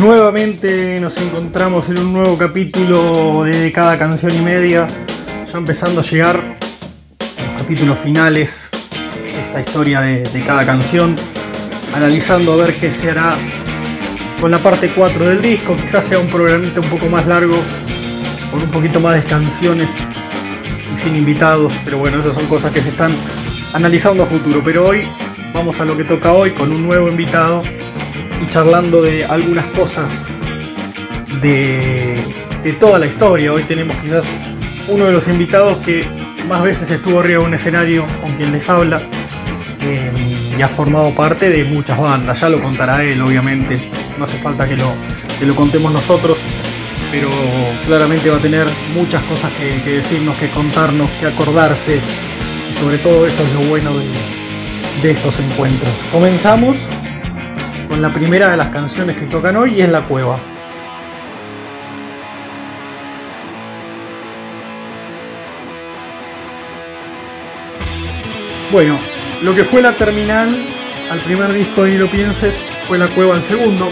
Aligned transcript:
Nuevamente 0.00 0.98
nos 0.98 1.18
encontramos 1.18 1.90
en 1.90 1.98
un 1.98 2.14
nuevo 2.14 2.38
capítulo 2.38 3.44
de 3.44 3.70
cada 3.70 3.98
canción 3.98 4.34
y 4.34 4.38
media, 4.38 4.86
ya 5.44 5.58
empezando 5.58 6.00
a 6.00 6.02
llegar 6.02 6.58
los 7.18 7.60
capítulos 7.60 7.98
finales 7.98 8.70
esta 9.38 9.60
historia 9.60 10.00
de, 10.00 10.22
de 10.22 10.42
cada 10.42 10.64
canción, 10.64 11.16
analizando 11.94 12.54
a 12.54 12.56
ver 12.64 12.74
qué 12.76 12.90
se 12.90 13.10
hará 13.10 13.36
con 14.40 14.50
la 14.50 14.56
parte 14.56 14.88
4 14.88 15.28
del 15.28 15.42
disco, 15.42 15.76
quizás 15.76 16.06
sea 16.06 16.18
un 16.18 16.28
programita 16.28 16.80
un 16.80 16.88
poco 16.88 17.04
más 17.10 17.26
largo, 17.26 17.56
con 18.50 18.62
un 18.62 18.70
poquito 18.70 19.00
más 19.00 19.22
de 19.22 19.28
canciones 19.28 20.08
y 20.94 20.96
sin 20.96 21.14
invitados, 21.14 21.74
pero 21.84 21.98
bueno, 21.98 22.20
esas 22.20 22.36
son 22.36 22.46
cosas 22.46 22.72
que 22.72 22.80
se 22.80 22.88
están 22.88 23.12
analizando 23.74 24.22
a 24.22 24.26
futuro, 24.26 24.62
pero 24.64 24.86
hoy 24.86 25.02
vamos 25.52 25.78
a 25.78 25.84
lo 25.84 25.94
que 25.94 26.04
toca 26.04 26.32
hoy 26.32 26.52
con 26.52 26.72
un 26.72 26.86
nuevo 26.86 27.06
invitado 27.06 27.60
charlando 28.48 29.00
de 29.02 29.24
algunas 29.24 29.66
cosas 29.66 30.30
de, 31.40 32.22
toda 32.78 32.98
la 32.98 33.06
historia. 33.06 33.52
Hoy 33.52 33.62
tenemos 33.64 33.96
quizás 33.98 34.30
uno 34.88 35.06
de 35.06 35.12
los 35.12 35.28
invitados 35.28 35.78
que 35.78 36.04
más 36.48 36.62
veces 36.62 36.90
estuvo 36.90 37.20
arriba 37.20 37.40
de 37.40 37.46
un 37.46 37.54
escenario 37.54 38.04
con 38.22 38.32
quien 38.36 38.52
les 38.52 38.68
habla 38.68 39.00
eh, 39.82 40.10
y 40.58 40.62
ha 40.62 40.68
formado 40.68 41.10
parte 41.10 41.50
de 41.50 41.64
muchas 41.64 41.98
bandas. 41.98 42.40
Ya 42.40 42.48
lo 42.48 42.60
contará 42.60 43.04
él, 43.04 43.20
obviamente. 43.22 43.78
No 44.18 44.24
hace 44.24 44.36
falta 44.38 44.68
que 44.68 44.76
lo, 44.76 44.92
que 45.38 45.46
lo 45.46 45.54
contemos 45.54 45.92
nosotros, 45.92 46.38
pero 47.10 47.28
claramente 47.86 48.30
va 48.30 48.36
a 48.36 48.40
tener 48.40 48.66
muchas 48.94 49.22
cosas 49.24 49.52
que, 49.52 49.82
que 49.82 49.96
decirnos, 49.96 50.36
que 50.36 50.50
contarnos, 50.50 51.08
que 51.20 51.26
acordarse. 51.26 52.00
Y 52.70 52.74
sobre 52.74 52.98
todo 52.98 53.26
eso 53.26 53.42
es 53.42 53.52
lo 53.54 53.60
bueno 53.68 53.90
de, 53.96 54.04
de 55.02 55.10
estos 55.12 55.38
encuentros. 55.40 55.92
Comenzamos 56.12 56.76
con 57.90 58.00
la 58.00 58.12
primera 58.12 58.52
de 58.52 58.56
las 58.56 58.68
canciones 58.68 59.18
que 59.18 59.26
tocan 59.26 59.56
hoy 59.56 59.74
y 59.74 59.80
es 59.80 59.88
La 59.88 60.02
Cueva. 60.02 60.38
Bueno, 68.70 68.96
lo 69.42 69.56
que 69.56 69.64
fue 69.64 69.82
la 69.82 69.90
terminal 69.90 70.56
al 71.10 71.18
primer 71.22 71.52
disco 71.52 71.82
de 71.82 71.90
Ni 71.90 71.98
lo 71.98 72.06
pienses 72.06 72.64
fue 72.86 72.96
La 72.96 73.08
Cueva 73.08 73.34
al 73.34 73.42
segundo. 73.42 73.88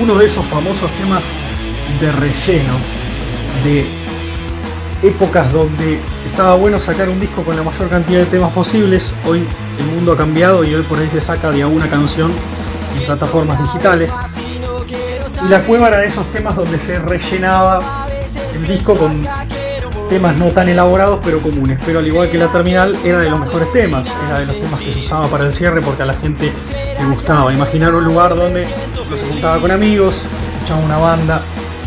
Uno 0.00 0.14
de 0.14 0.24
esos 0.24 0.46
famosos 0.46 0.90
temas 0.92 1.24
de 2.00 2.10
relleno, 2.10 2.72
de 3.64 3.84
épocas 5.06 5.52
donde 5.52 5.98
estaba 6.24 6.54
bueno 6.54 6.80
sacar 6.80 7.10
un 7.10 7.20
disco 7.20 7.42
con 7.42 7.54
la 7.54 7.62
mayor 7.62 7.90
cantidad 7.90 8.20
de 8.20 8.26
temas 8.26 8.50
posibles. 8.54 9.12
Hoy 9.26 9.42
el 9.78 9.86
mundo 9.94 10.12
ha 10.12 10.16
cambiado 10.16 10.64
y 10.64 10.74
hoy 10.74 10.82
por 10.84 10.98
ahí 10.98 11.10
se 11.10 11.20
saca 11.20 11.50
de 11.50 11.60
a 11.60 11.66
una 11.66 11.86
canción 11.86 12.32
en 12.96 13.06
plataformas 13.06 13.60
digitales. 13.62 14.12
Y 15.44 15.48
la 15.48 15.60
cueva 15.60 15.88
era 15.88 15.98
de 15.98 16.06
esos 16.08 16.26
temas 16.32 16.56
donde 16.56 16.78
se 16.78 16.98
rellenaba 16.98 18.06
el 18.54 18.66
disco 18.66 18.96
con 18.96 19.26
temas 20.08 20.36
no 20.36 20.46
tan 20.46 20.68
elaborados 20.68 21.20
pero 21.22 21.40
comunes. 21.40 21.78
Pero 21.84 21.98
al 21.98 22.06
igual 22.06 22.30
que 22.30 22.38
la 22.38 22.48
terminal 22.48 22.96
era 23.04 23.20
de 23.20 23.30
los 23.30 23.40
mejores 23.40 23.72
temas, 23.72 24.06
era 24.26 24.40
de 24.40 24.46
los 24.46 24.58
temas 24.58 24.80
que 24.80 24.92
se 24.92 25.00
usaba 25.00 25.28
para 25.28 25.46
el 25.46 25.52
cierre 25.52 25.80
porque 25.82 26.02
a 26.02 26.06
la 26.06 26.14
gente 26.14 26.52
le 26.98 27.06
gustaba. 27.06 27.52
Imaginar 27.52 27.94
un 27.94 28.04
lugar 28.04 28.34
donde 28.34 28.66
uno 28.94 29.16
se 29.16 29.26
juntaba 29.26 29.60
con 29.60 29.70
amigos, 29.70 30.22
escuchaba 30.56 30.80
una 30.80 30.98
banda, 30.98 31.40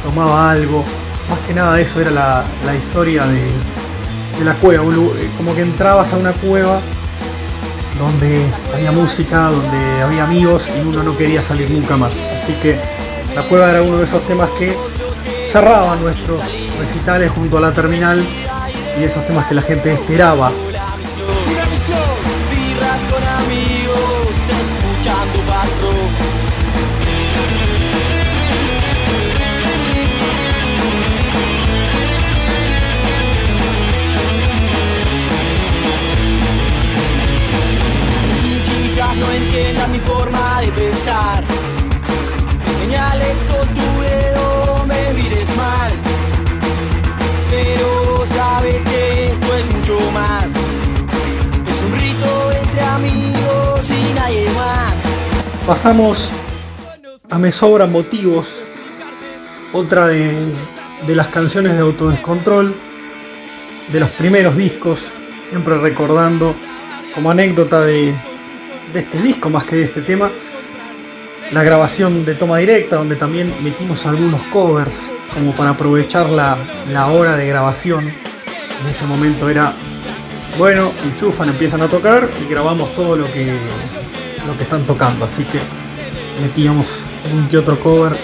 tomaba 0.04 0.52
algo. 0.52 0.84
Más 1.30 1.40
que 1.48 1.54
nada 1.54 1.80
eso 1.80 2.02
era 2.02 2.12
la, 2.12 2.76
historia 2.76 3.26
de 3.26 4.46
la 4.46 4.54
cueva. 4.56 4.84
Como 5.38 5.56
que 5.56 5.62
entrabas 5.62 6.14
a 6.14 6.18
una 6.18 6.32
cueva 6.34 6.80
donde 8.00 8.45
había 8.73 8.92
música, 8.92 9.50
donde 9.50 10.02
había 10.02 10.23
amigos 10.23 10.72
y 10.75 10.80
uno 10.88 11.03
no 11.03 11.17
quería 11.17 11.42
salir 11.42 11.70
nunca 11.70 11.97
más. 11.97 12.16
Así 12.34 12.53
que 12.61 12.78
la 13.36 13.44
cueva 13.44 13.70
era 13.70 13.81
uno 13.81 13.97
de 13.97 14.03
esos 14.03 14.25
temas 14.28 14.50
que 14.52 14.75
cerraban 15.47 16.01
nuestros 16.01 16.40
recitales 16.80 17.31
junto 17.31 17.57
a 17.57 17.62
la 17.62 17.72
terminal 17.72 18.24
y 19.00 19.03
esos 19.03 19.25
temas 19.25 19.46
que 19.47 19.56
la 19.56 19.62
gente 19.62 19.94
esperaba. 19.94 20.51
No 39.22 39.32
entiendas 39.32 39.90
mi 39.90 40.00
forma 40.00 40.62
de 40.62 40.68
pensar. 40.72 41.44
Me 42.66 42.74
señales 42.84 43.44
con 43.44 43.68
tu 43.78 43.88
dedo, 44.02 44.86
me 44.88 45.14
mires 45.14 45.56
mal. 45.56 45.92
Pero 47.50 48.26
sabes 48.26 48.84
que 48.84 49.26
esto 49.26 49.56
es 49.56 49.74
mucho 49.76 50.00
más. 50.12 50.46
Es 51.70 51.81
un 51.86 51.92
rito 52.00 52.52
entre 52.62 52.81
amigos 52.81 53.92
y 53.92 54.14
nadie 54.14 54.50
más. 54.50 54.94
Pasamos 55.68 56.31
a 57.30 57.38
Me 57.38 57.52
Sobran 57.52 57.92
Motivos, 57.92 58.64
otra 59.72 60.08
de, 60.08 60.52
de 61.06 61.16
las 61.16 61.28
canciones 61.28 61.76
de 61.76 61.81
Autodescontrol, 61.81 62.76
de 63.92 64.00
los 64.00 64.10
primeros 64.12 64.58
discos, 64.58 65.12
siempre 65.44 65.78
recordando 65.78 66.56
como 67.14 67.30
anécdota 67.30 67.81
de, 67.81 68.16
de 68.94 69.00
este 69.00 69.22
disco 69.22 69.50
más 69.50 69.64
que 69.64 69.78
de 69.78 69.84
este 69.84 70.02
tema. 70.02 70.31
La 71.52 71.64
grabación 71.64 72.24
de 72.24 72.36
toma 72.36 72.58
directa, 72.59 72.96
donde 72.96 73.16
también 73.16 73.53
metimos 73.62 74.06
algunos 74.06 74.42
covers, 74.44 75.12
como 75.34 75.53
para 75.53 75.72
aprovechar 75.72 76.31
la, 76.31 76.58
la 76.90 77.08
hora 77.08 77.36
de 77.36 77.46
grabación. 77.47 78.08
En 78.08 78.88
ese 78.90 79.06
momento 79.06 79.50
era, 79.50 79.74
bueno, 80.58 80.92
enchufan, 81.03 81.50
empiezan 81.50 81.81
a 81.81 81.90
tocar 81.90 82.30
y 82.42 82.50
grabamos 82.50 82.96
todo 82.96 83.16
lo 83.16 83.25
que, 83.31 83.53
lo 84.47 84.58
que 84.58 84.64
están 84.64 84.86
tocando. 84.86 85.25
Así 85.25 85.44
que 85.44 85.59
metíamos 86.42 87.03
un 87.34 87.48
que 87.48 87.58
otro 87.58 87.80
cover 87.80 88.18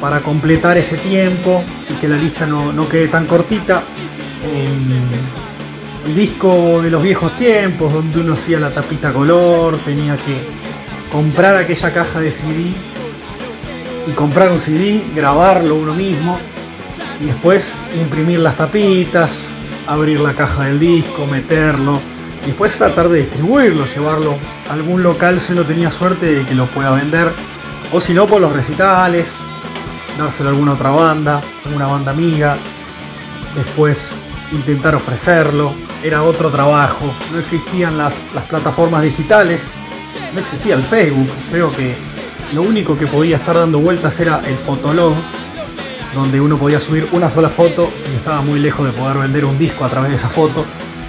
para 0.00 0.20
completar 0.20 0.78
ese 0.78 0.96
tiempo 0.96 1.62
y 1.88 1.94
que 1.94 2.08
la 2.08 2.16
lista 2.16 2.46
no, 2.46 2.72
no 2.72 2.88
quede 2.88 3.08
tan 3.08 3.26
cortita. 3.26 3.82
el 4.44 5.37
disco 6.14 6.80
de 6.82 6.90
los 6.90 7.02
viejos 7.02 7.36
tiempos, 7.36 7.92
donde 7.92 8.20
uno 8.20 8.34
hacía 8.34 8.58
la 8.58 8.72
tapita 8.72 9.12
color, 9.12 9.78
tenía 9.84 10.16
que 10.16 10.40
comprar 11.10 11.56
aquella 11.56 11.92
caja 11.92 12.20
de 12.20 12.32
CD 12.32 12.72
y 14.06 14.10
comprar 14.12 14.50
un 14.50 14.60
CD, 14.60 15.02
grabarlo 15.14 15.74
uno 15.74 15.94
mismo 15.94 16.38
y 17.20 17.26
después 17.26 17.76
imprimir 18.00 18.40
las 18.40 18.56
tapitas, 18.56 19.48
abrir 19.86 20.20
la 20.20 20.34
caja 20.34 20.64
del 20.64 20.78
disco, 20.78 21.26
meterlo 21.26 22.00
después 22.48 22.76
tratar 22.78 23.10
de 23.10 23.18
distribuirlo, 23.18 23.84
llevarlo 23.84 24.38
a 24.70 24.72
algún 24.72 25.02
local 25.02 25.38
si 25.38 25.52
uno 25.52 25.64
tenía 25.64 25.90
suerte 25.90 26.34
de 26.34 26.44
que 26.46 26.54
lo 26.54 26.66
pueda 26.66 26.90
vender 26.92 27.30
o 27.92 28.00
si 28.00 28.14
no 28.14 28.26
por 28.26 28.40
los 28.40 28.52
recitales, 28.52 29.44
dárselo 30.16 30.48
a 30.48 30.52
alguna 30.52 30.72
otra 30.72 30.90
banda, 30.90 31.42
alguna 31.66 31.86
banda 31.86 32.10
amiga, 32.10 32.56
después 33.54 34.16
intentar 34.52 34.94
ofrecerlo, 34.94 35.72
era 36.02 36.22
otro 36.22 36.50
trabajo, 36.50 37.06
no 37.32 37.38
existían 37.38 37.98
las, 37.98 38.28
las, 38.34 38.44
plataformas 38.44 39.02
digitales, 39.02 39.74
no 40.32 40.40
existía 40.40 40.74
el 40.74 40.82
Facebook, 40.82 41.28
creo 41.50 41.72
que 41.72 41.96
lo 42.54 42.62
único 42.62 42.96
que 42.96 43.06
podía 43.06 43.36
estar 43.36 43.56
dando 43.56 43.78
vueltas 43.78 44.18
era 44.20 44.40
el 44.46 44.56
Fotolog, 44.56 45.14
donde 46.14 46.40
uno 46.40 46.56
podía 46.56 46.80
subir 46.80 47.08
una 47.12 47.28
sola 47.28 47.50
foto 47.50 47.90
y 48.12 48.16
estaba 48.16 48.40
muy 48.40 48.58
lejos 48.58 48.86
de 48.86 48.92
poder 48.92 49.18
vender 49.18 49.44
un 49.44 49.58
disco 49.58 49.84
a 49.84 49.88
través 49.88 50.10
de 50.10 50.16
esa 50.16 50.28
foto, 50.28 50.64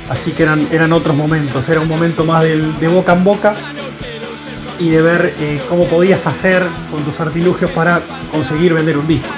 así 0.10 0.32
que 0.34 0.44
eran, 0.44 0.68
eran 0.72 0.92
otros 0.92 1.16
momentos, 1.16 1.70
era 1.70 1.80
un 1.80 1.88
momento 1.88 2.26
más 2.26 2.44
de 2.44 2.88
boca 2.88 3.14
en 3.14 3.24
boca 3.24 3.56
y 4.80 4.90
de 4.90 5.02
ver 5.02 5.36
eh, 5.40 5.62
cómo 5.68 5.86
podías 5.86 6.26
hacer 6.26 6.66
con 6.90 7.04
tus 7.04 7.20
artilugios 7.20 7.70
para 7.72 8.02
conseguir 8.32 8.74
vender 8.74 8.98
un 8.98 9.08
disco. 9.08 9.30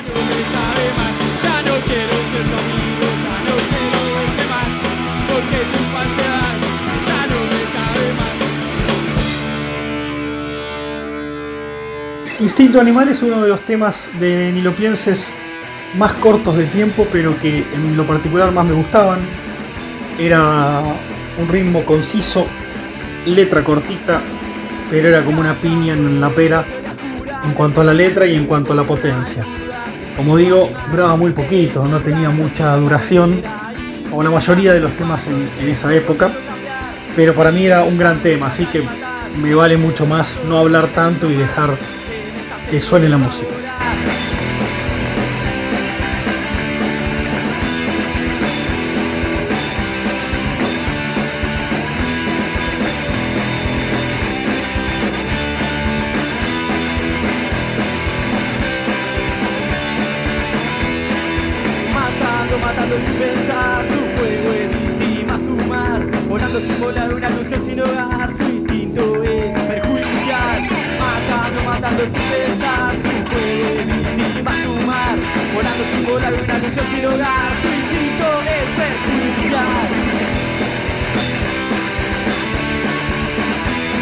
Instinto 12.41 12.81
Animal 12.81 13.07
es 13.07 13.21
uno 13.21 13.39
de 13.39 13.47
los 13.47 13.61
temas 13.61 14.09
de 14.19 14.51
Ni 14.51 14.61
lo 14.61 14.75
pienses 14.75 15.31
más 15.95 16.13
cortos 16.13 16.57
de 16.57 16.65
tiempo, 16.65 17.05
pero 17.11 17.38
que 17.39 17.59
en 17.59 17.95
lo 17.95 18.03
particular 18.03 18.51
más 18.51 18.65
me 18.65 18.73
gustaban. 18.73 19.19
Era 20.17 20.81
un 21.38 21.47
ritmo 21.47 21.83
conciso, 21.85 22.47
letra 23.27 23.63
cortita, 23.63 24.19
pero 24.89 25.09
era 25.09 25.23
como 25.23 25.39
una 25.39 25.53
piña 25.53 25.93
en 25.93 26.19
la 26.19 26.29
pera 26.29 26.65
en 27.45 27.53
cuanto 27.53 27.81
a 27.81 27.83
la 27.83 27.93
letra 27.93 28.25
y 28.25 28.35
en 28.35 28.47
cuanto 28.47 28.73
a 28.73 28.75
la 28.75 28.83
potencia. 28.85 29.45
Como 30.17 30.35
digo, 30.35 30.71
duraba 30.89 31.15
muy 31.15 31.33
poquito, 31.33 31.85
no 31.85 31.99
tenía 31.99 32.31
mucha 32.31 32.75
duración, 32.75 33.39
como 34.09 34.23
la 34.23 34.31
mayoría 34.31 34.73
de 34.73 34.79
los 34.79 34.93
temas 34.93 35.27
en, 35.27 35.47
en 35.59 35.69
esa 35.69 35.93
época, 35.93 36.31
pero 37.15 37.35
para 37.35 37.51
mí 37.51 37.67
era 37.67 37.83
un 37.83 37.99
gran 37.99 38.17
tema, 38.17 38.47
así 38.47 38.65
que 38.65 38.81
me 39.39 39.53
vale 39.53 39.77
mucho 39.77 40.07
más 40.07 40.39
no 40.49 40.57
hablar 40.57 40.88
tanto 40.88 41.29
y 41.29 41.35
dejar 41.35 41.69
que 42.71 42.79
suene 42.79 43.09
la 43.09 43.18
música. 43.18 43.60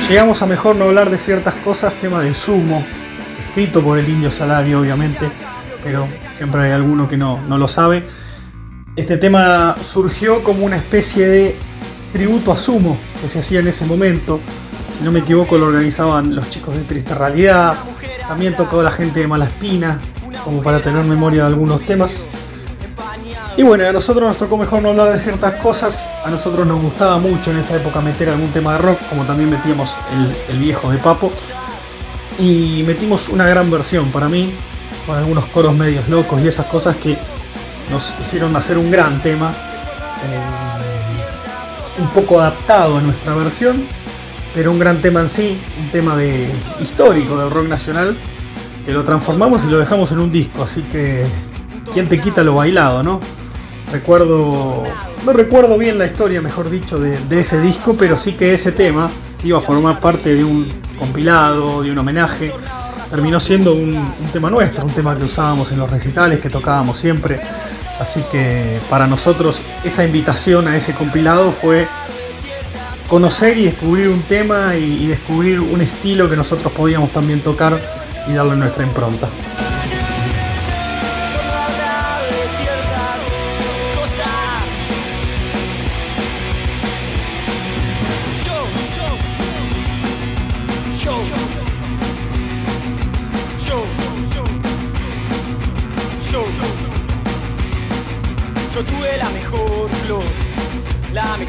Llegamos 0.10 0.42
a 0.42 0.48
mejor 0.48 0.76
no 0.76 0.86
hablar 0.86 1.12
de 1.12 1.20
ciertas 1.20 1.54
cosas, 1.54 1.94
tema 1.94 2.20
de 2.24 2.34
sumo, 2.34 2.84
escrito 3.40 3.84
por 3.84 4.00
el 4.00 4.10
indio 4.10 4.32
Salario 4.32 4.80
obviamente, 4.80 5.30
pero 5.84 6.08
siempre 6.34 6.62
hay 6.62 6.72
alguno 6.72 7.08
que 7.08 7.16
no, 7.16 7.40
no 7.48 7.60
lo 7.60 7.68
sabe. 7.68 8.08
Este 8.96 9.18
tema 9.18 9.76
surgió 9.80 10.44
como 10.44 10.66
una 10.66 10.78
especie 10.78 11.28
de 11.28 11.56
tributo 12.12 12.52
a 12.52 12.58
Sumo 12.58 12.98
que 13.22 13.30
se 13.30 13.38
hacía 13.38 13.60
en 13.60 13.68
ese 13.68 13.86
momento. 13.86 14.40
Si 14.98 15.04
no 15.04 15.12
me 15.12 15.20
equivoco, 15.20 15.60
lo 15.60 15.68
organizaban 15.68 16.36
los 16.36 16.50
chicos 16.50 16.76
de 16.76 16.82
Triste 16.86 17.14
Realidad. 17.14 17.76
También 18.28 18.56
tocó 18.56 18.82
la 18.82 18.90
gente 18.90 19.20
de 19.20 19.28
Malaspina, 19.28 20.00
como 20.44 20.64
para 20.64 20.80
tener 20.80 21.06
memoria 21.06 21.42
de 21.42 21.48
algunos 21.50 21.82
temas. 21.82 22.26
Y 23.60 23.64
bueno, 23.64 23.86
a 23.86 23.92
nosotros 23.92 24.26
nos 24.26 24.38
tocó 24.38 24.56
mejor 24.56 24.82
no 24.82 24.92
hablar 24.92 25.12
de 25.12 25.20
ciertas 25.20 25.56
cosas. 25.56 26.02
A 26.24 26.30
nosotros 26.30 26.66
nos 26.66 26.82
gustaba 26.82 27.18
mucho 27.18 27.52
en 27.52 27.58
esa 27.58 27.76
época 27.76 28.00
meter 28.00 28.30
algún 28.30 28.48
tema 28.52 28.72
de 28.72 28.78
rock, 28.78 28.98
como 29.10 29.26
también 29.26 29.50
metíamos 29.50 29.98
el, 30.50 30.60
viejo 30.60 30.90
de 30.90 30.98
Papo. 30.98 31.30
Y 32.40 32.84
metimos 32.88 33.28
una 33.28 33.46
gran 33.50 33.70
versión 33.70 34.14
para 34.14 34.30
mí, 34.30 34.54
con 35.06 35.18
algunos 35.18 35.44
coros 35.48 35.76
medios 35.76 36.08
locos 36.08 36.42
y 36.42 36.48
esas 36.48 36.68
cosas 36.68 36.96
que 36.96 37.18
nos 37.92 38.18
hicieron 38.22 38.56
hacer 38.56 38.78
un 38.78 38.90
gran 38.90 39.20
tema. 39.20 39.52
Eh, 39.52 42.02
un 42.02 42.08
poco 42.12 42.40
adaptado 42.40 42.96
a 42.96 43.02
nuestra 43.02 43.36
versión, 43.36 43.84
pero 44.56 44.72
un 44.72 44.80
gran 44.80 45.02
tema 45.02 45.20
en 45.20 45.30
sí, 45.30 45.58
un 45.84 45.90
tema 45.90 46.16
de, 46.16 46.50
histórico 46.80 47.38
del 47.38 47.50
rock 47.50 47.68
nacional, 47.68 48.16
que 48.86 48.94
lo 48.94 49.04
transformamos 49.04 49.66
y 49.66 49.68
lo 49.68 49.80
dejamos 49.80 50.14
en 50.14 50.20
un 50.20 50.32
disco, 50.32 50.64
así 50.64 50.82
que 50.84 51.26
¿quién 51.94 52.08
te 52.08 52.22
quita 52.22 52.42
lo 52.42 52.56
bailado, 52.56 53.04
no? 53.04 53.20
Recuerdo, 53.92 54.84
no 55.26 55.34
recuerdo 55.34 55.78
bien 55.78 55.98
la 55.98 56.06
historia, 56.06 56.42
mejor 56.42 56.70
dicho, 56.70 57.00
de, 57.00 57.40
ese 57.40 57.60
disco, 57.60 57.96
pero 57.98 58.18
sí 58.18 58.34
que 58.34 58.54
ese 58.54 58.72
tema 58.72 59.10
iba 59.44 59.58
a 59.58 59.62
formar 59.62 60.00
parte 60.00 60.36
de 60.36 60.44
un 60.44 60.68
compilado, 60.98 61.82
de 61.82 61.92
un 61.92 61.98
homenaje, 61.98 62.52
terminó 63.10 63.40
siendo 63.40 63.74
un, 63.74 63.96
un, 63.96 64.28
tema 64.32 64.52
nuestro, 64.52 64.86
un 64.86 64.92
tema 64.92 65.18
que 65.18 65.24
usábamos 65.24 65.72
en 65.72 65.80
los 65.80 65.90
recitales, 65.90 66.40
que 66.40 66.50
tocábamos 66.50 67.00
siempre. 67.00 67.42
Así 68.00 68.24
que 68.32 68.80
para 68.90 69.08
nosotros 69.08 69.62
esa 69.84 70.06
invitación 70.06 70.68
a 70.68 70.78
ese 70.78 70.94
compilado 70.94 71.52
fue 71.52 71.88
conocer 73.10 73.58
y 73.58 73.66
descubrir 73.66 74.10
un 74.10 74.22
tema 74.22 74.76
y, 74.76 75.04
y 75.04 75.08
descubrir 75.08 75.60
un 75.60 75.82
estilo 75.82 76.30
que 76.30 76.36
nosotros 76.36 76.72
podíamos 76.72 77.12
también 77.12 77.42
tocar 77.42 77.80
y 78.28 78.34
darle 78.34 78.56
nuestra 78.56 78.84
impronta. 78.84 79.28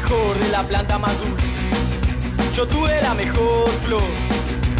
Mejor 0.01 0.37
de 0.39 0.49
la 0.49 0.63
planta 0.63 0.97
más 0.97 1.13
dulce. 1.19 1.55
Yo 2.55 2.67
tuve 2.67 3.01
la 3.01 3.13
mejor 3.13 3.69
flor, 3.85 4.01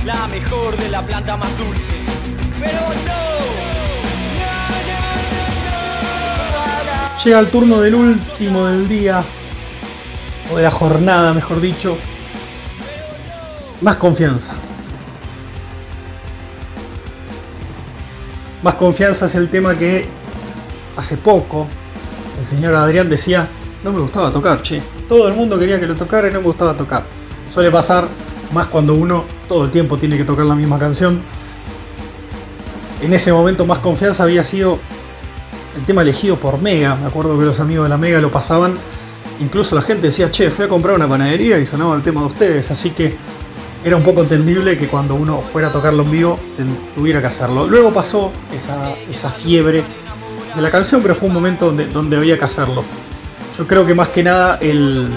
la 0.05 0.27
mejor 0.27 0.75
de 0.77 0.89
la 0.89 1.01
planta 1.03 1.37
más 1.37 1.57
dulce. 1.57 1.91
Pero 2.59 2.79
no. 3.05 3.21
Llega 7.23 7.39
el 7.39 7.49
turno 7.49 7.79
del 7.81 7.93
último 7.93 8.65
del 8.65 8.87
día, 8.87 9.23
o 10.51 10.57
de 10.57 10.63
la 10.63 10.71
jornada, 10.71 11.33
mejor 11.33 11.61
dicho. 11.61 11.97
Más 13.81 13.97
confianza. 13.97 14.53
Más 18.63 18.75
confianza 18.75 19.27
es 19.27 19.35
el 19.35 19.49
tema 19.49 19.75
que 19.75 20.07
hace 20.97 21.17
poco 21.17 21.67
el 22.39 22.45
señor 22.45 22.75
Adrián 22.75 23.07
decía, 23.09 23.47
no 23.83 23.91
me 23.91 23.99
gustaba 23.99 24.31
tocar, 24.31 24.63
che. 24.63 24.81
Todo 25.11 25.27
el 25.27 25.33
mundo 25.33 25.59
quería 25.59 25.77
que 25.77 25.87
lo 25.87 25.95
tocara 25.95 26.29
y 26.29 26.31
no 26.31 26.39
me 26.39 26.45
gustaba 26.45 26.73
tocar. 26.73 27.03
Suele 27.53 27.69
pasar 27.69 28.07
más 28.53 28.67
cuando 28.67 28.93
uno 28.93 29.25
todo 29.45 29.65
el 29.65 29.69
tiempo 29.69 29.97
tiene 29.97 30.15
que 30.15 30.23
tocar 30.23 30.45
la 30.45 30.55
misma 30.55 30.79
canción. 30.79 31.19
En 33.01 33.11
ese 33.11 33.33
momento 33.33 33.65
más 33.65 33.79
confianza 33.79 34.23
había 34.23 34.41
sido 34.45 34.79
el 35.77 35.83
tema 35.83 36.03
elegido 36.03 36.37
por 36.37 36.61
Mega. 36.61 36.95
Me 36.95 37.07
acuerdo 37.07 37.37
que 37.37 37.43
los 37.43 37.59
amigos 37.59 37.83
de 37.83 37.89
la 37.89 37.97
Mega 37.97 38.21
lo 38.21 38.31
pasaban. 38.31 38.75
Incluso 39.41 39.75
la 39.75 39.81
gente 39.81 40.03
decía, 40.03 40.31
che, 40.31 40.49
fui 40.49 40.63
a 40.63 40.69
comprar 40.69 40.95
una 40.95 41.09
panadería 41.09 41.59
y 41.59 41.65
sonaba 41.65 41.93
el 41.97 42.03
tema 42.03 42.21
de 42.21 42.27
ustedes. 42.27 42.71
Así 42.71 42.91
que 42.91 43.13
era 43.83 43.97
un 43.97 44.03
poco 44.03 44.21
entendible 44.21 44.77
que 44.77 44.87
cuando 44.87 45.15
uno 45.15 45.41
fuera 45.41 45.67
a 45.67 45.71
tocarlo 45.73 46.03
en 46.03 46.11
vivo 46.11 46.39
tuviera 46.95 47.19
que 47.19 47.27
hacerlo. 47.27 47.67
Luego 47.67 47.91
pasó 47.91 48.31
esa, 48.55 49.29
fiebre 49.29 49.83
de 50.55 50.61
la 50.61 50.71
canción, 50.71 51.01
pero 51.01 51.15
fue 51.15 51.27
un 51.27 51.33
momento 51.33 51.65
donde, 51.65 51.87
donde 51.87 52.15
había 52.15 52.37
que 52.37 52.45
hacerlo. 52.45 52.85
Yo 53.61 53.67
creo 53.67 53.85
que 53.85 53.93
más 53.93 54.07
que 54.07 54.23
nada 54.23 54.57
el, 54.59 55.07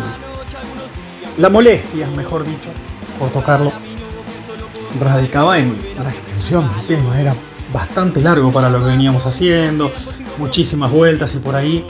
la 1.38 1.48
molestia, 1.48 2.06
mejor 2.08 2.44
dicho, 2.44 2.68
por 3.18 3.30
tocarlo, 3.30 3.72
radicaba 5.00 5.58
en 5.58 5.74
la 5.96 6.10
extensión 6.10 6.68
del 6.76 6.86
tema. 6.86 7.18
Era 7.18 7.34
bastante 7.72 8.20
largo 8.20 8.52
para 8.52 8.68
lo 8.68 8.80
que 8.80 8.84
veníamos 8.84 9.24
haciendo, 9.24 9.90
muchísimas 10.36 10.92
vueltas 10.92 11.34
y 11.34 11.38
por 11.38 11.56
ahí 11.56 11.86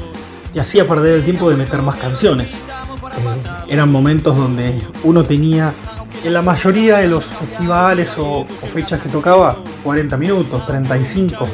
te 0.52 0.60
hacía 0.60 0.86
perder 0.86 1.14
el 1.14 1.24
tiempo 1.24 1.50
de 1.50 1.56
meter 1.56 1.82
más 1.82 1.96
canciones. 1.96 2.52
Eh, 2.52 3.48
eran 3.70 3.90
momentos 3.90 4.36
donde 4.36 4.80
uno 5.02 5.24
tenía, 5.24 5.74
en 6.22 6.32
la 6.32 6.42
mayoría 6.42 6.98
de 6.98 7.08
los 7.08 7.24
festivales 7.24 8.12
o, 8.16 8.46
fechas 8.72 9.02
que 9.02 9.08
tocaba, 9.08 9.56
40 9.82 10.16
minutos, 10.18 10.64
35 10.66 11.48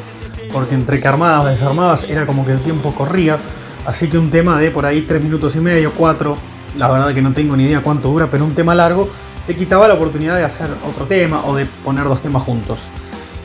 porque 0.53 0.75
entre 0.75 1.01
que 1.01 1.07
armadas 1.07 1.45
desarmadas 1.45 2.03
era 2.03 2.27
como 2.27 2.45
que 2.45 2.51
el 2.51 2.59
tiempo 2.59 2.93
corría. 2.93 3.39
Así 3.85 4.09
que 4.09 4.17
un 4.17 4.29
tema 4.29 4.59
de 4.59 4.71
por 4.71 4.85
ahí 4.85 5.01
3 5.01 5.23
minutos 5.23 5.55
y 5.55 5.59
medio, 5.59 5.91
4, 5.91 6.37
la 6.77 6.89
verdad 6.89 7.13
que 7.13 7.21
no 7.21 7.33
tengo 7.33 7.57
ni 7.57 7.65
idea 7.65 7.81
cuánto 7.81 8.09
dura, 8.09 8.27
pero 8.29 8.45
un 8.45 8.53
tema 8.53 8.75
largo 8.75 9.09
te 9.47 9.55
quitaba 9.55 9.87
la 9.87 9.95
oportunidad 9.95 10.37
de 10.37 10.43
hacer 10.43 10.69
otro 10.87 11.05
tema 11.05 11.43
o 11.45 11.55
de 11.55 11.65
poner 11.65 12.03
dos 12.05 12.21
temas 12.21 12.43
juntos. 12.43 12.89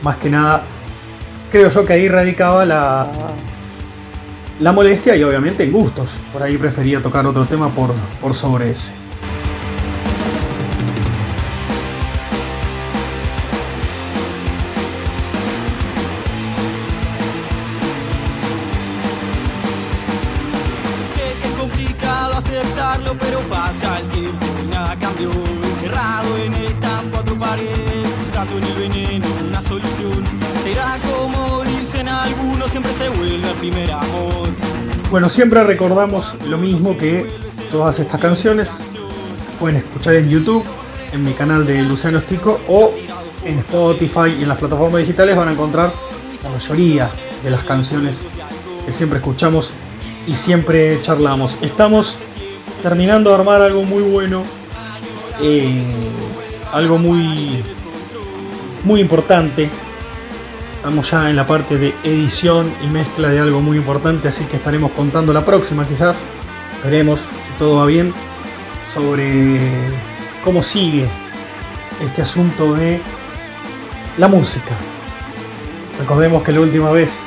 Más 0.03 0.17
que 0.17 0.29
nada, 0.29 0.63
creo 1.51 1.69
yo 1.69 1.85
que 1.85 1.93
ahí 1.93 2.07
radicaba 2.07 2.65
la, 2.65 3.07
la 4.59 4.71
molestia 4.71 5.15
y 5.15 5.23
obviamente 5.23 5.63
en 5.63 5.71
gustos. 5.71 6.15
Por 6.31 6.43
ahí 6.43 6.57
prefería 6.57 7.01
tocar 7.01 7.25
otro 7.25 7.45
tema 7.45 7.69
por, 7.69 7.93
por 8.21 8.33
sobre 8.33 8.71
ese. 8.71 9.06
Pero 23.19 23.39
pasa 23.41 23.99
el 23.99 24.07
tiempo 24.09 24.45
y 24.63 24.67
nada 24.67 24.97
cambió. 24.99 25.31
Encerrado 25.31 26.37
en 26.37 26.53
estas 26.53 27.07
cuatro 27.07 27.37
paredes, 27.37 28.19
buscando 28.19 28.57
en 28.57 28.63
el 28.63 28.73
veneno 28.73 29.27
una 29.47 29.61
solución. 29.61 30.23
Será 30.63 30.97
como 31.09 31.63
dicen 31.63 32.07
algunos, 32.07 32.69
siempre 32.69 32.91
se 32.93 33.09
vuelve 33.09 33.49
el 33.49 33.55
primer 33.57 33.91
amor. 33.91 34.49
Bueno, 35.09 35.29
siempre 35.29 35.63
recordamos 35.63 36.35
lo 36.47 36.57
mismo 36.57 36.97
que 36.97 37.29
todas 37.71 37.99
estas 37.99 38.19
canciones 38.19 38.77
pueden 39.59 39.77
escuchar 39.77 40.15
en 40.15 40.29
YouTube, 40.29 40.65
en 41.13 41.23
mi 41.23 41.33
canal 41.33 41.65
de 41.65 41.81
Luciano 41.83 42.17
Estico 42.17 42.59
o 42.67 42.91
en 43.45 43.59
Spotify 43.59 44.35
y 44.37 44.43
en 44.43 44.49
las 44.49 44.57
plataformas 44.57 44.99
digitales 45.01 45.35
van 45.35 45.47
a 45.47 45.51
encontrar 45.53 45.91
la 46.43 46.49
mayoría 46.49 47.09
de 47.43 47.49
las 47.49 47.63
canciones 47.63 48.25
que 48.85 48.91
siempre 48.91 49.19
escuchamos 49.19 49.71
y 50.27 50.35
siempre 50.35 50.99
charlamos. 51.01 51.57
Estamos 51.61 52.17
terminando 52.87 53.31
de 53.31 53.35
armar 53.35 53.61
algo 53.61 53.83
muy 53.83 54.01
bueno, 54.01 54.43
eh, 55.41 55.83
algo 56.71 56.97
muy, 56.97 57.61
muy 58.85 59.01
importante. 59.01 59.69
Estamos 60.77 61.11
ya 61.11 61.29
en 61.29 61.35
la 61.35 61.45
parte 61.45 61.77
de 61.77 61.93
edición 62.05 62.71
y 62.81 62.87
mezcla 62.87 63.27
de 63.27 63.41
algo 63.41 63.59
muy 63.59 63.75
importante, 63.75 64.29
así 64.29 64.45
que 64.45 64.55
estaremos 64.55 64.93
contando 64.93 65.33
la 65.33 65.43
próxima 65.43 65.85
quizás. 65.85 66.23
Veremos 66.81 67.19
si 67.19 67.59
todo 67.59 67.79
va 67.79 67.87
bien 67.87 68.13
sobre 68.93 69.59
cómo 70.45 70.63
sigue 70.63 71.09
este 72.01 72.21
asunto 72.21 72.73
de 72.73 73.01
la 74.17 74.29
música. 74.29 74.75
Recordemos 75.99 76.41
que 76.41 76.53
la 76.53 76.61
última 76.61 76.91
vez 76.91 77.23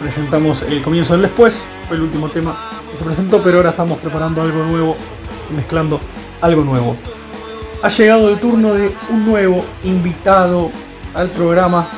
presentamos 0.00 0.62
el 0.62 0.80
comienzo 0.80 1.14
del 1.14 1.22
después, 1.22 1.64
fue 1.88 1.96
el 1.96 2.04
último 2.04 2.28
tema 2.28 2.71
se 2.96 3.04
presentó, 3.04 3.42
pero 3.42 3.58
ahora 3.58 3.70
estamos 3.70 3.98
preparando 3.98 4.42
algo 4.42 4.64
nuevo, 4.64 4.96
mezclando 5.54 6.00
algo 6.40 6.62
nuevo. 6.64 6.96
Ha 7.82 7.88
llegado 7.88 8.30
el 8.30 8.38
turno 8.38 8.74
de 8.74 8.94
un 9.10 9.26
nuevo 9.26 9.64
invitado 9.84 10.70
al 11.14 11.28
programa, 11.30 11.88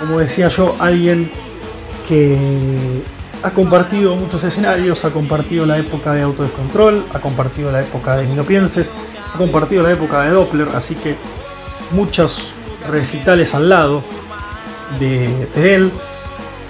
como 0.00 0.18
decía 0.18 0.48
yo, 0.48 0.76
alguien 0.78 1.30
que 2.08 2.36
ha 3.42 3.50
compartido 3.50 4.16
muchos 4.16 4.42
escenarios, 4.44 5.04
ha 5.04 5.10
compartido 5.10 5.66
la 5.66 5.78
época 5.78 6.12
de 6.12 6.22
autodescontrol, 6.22 7.04
ha 7.12 7.18
compartido 7.18 7.70
la 7.70 7.80
época 7.80 8.16
de 8.16 8.26
Ni 8.26 8.34
lo 8.34 8.44
pienses, 8.44 8.92
ha 9.34 9.36
compartido 9.36 9.82
la 9.82 9.92
época 9.92 10.22
de 10.22 10.30
Doppler, 10.30 10.68
así 10.74 10.94
que 10.94 11.14
muchos 11.90 12.52
recitales 12.90 13.54
al 13.54 13.68
lado 13.68 14.02
de, 14.98 15.48
él. 15.56 15.92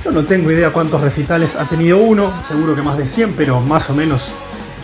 Yo 0.04 0.12
no 0.12 0.22
tengo 0.24 0.50
idea 0.50 0.70
cuántos 0.70 1.00
recitales 1.00 1.56
ha 1.56 1.64
tenido 1.64 1.96
uno, 1.96 2.30
seguro 2.46 2.76
que 2.76 2.82
más 2.82 2.98
de 2.98 3.06
100, 3.06 3.32
pero 3.38 3.62
más 3.62 3.88
o 3.88 3.94
menos 3.94 4.34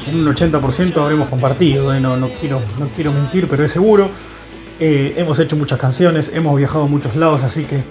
en 0.07 0.27
un 0.27 0.35
80% 0.35 0.97
habremos 0.97 1.29
compartido, 1.29 1.93
¿eh? 1.95 2.01
no, 2.01 2.17
no, 2.17 2.31
quiero, 2.41 2.63
no 2.79 2.89
quiero 2.97 3.13
mentir, 3.13 3.47
pero 3.47 3.63
es 3.63 3.71
seguro. 3.71 4.09
Eh, 4.79 5.13
hemos 5.19 5.39
hecho 5.39 5.57
muchas 5.57 5.79
canciones, 5.79 6.31
hemos 6.33 6.57
viajado 6.57 6.85
a 6.85 6.87
muchos 6.87 7.17
lados, 7.17 7.45
así 7.45 7.65
que 7.65 7.85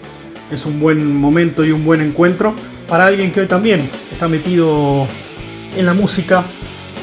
es 0.49 0.65
un 0.65 0.79
buen 0.79 1.15
momento 1.15 1.63
y 1.63 1.71
un 1.71 1.85
buen 1.85 2.01
encuentro 2.01 2.55
para 2.87 3.05
alguien 3.05 3.31
que 3.31 3.41
hoy 3.41 3.47
también 3.47 3.91
está 4.11 4.27
metido 4.27 5.05
en 5.77 5.85
la 5.85 5.93
música 5.93 6.45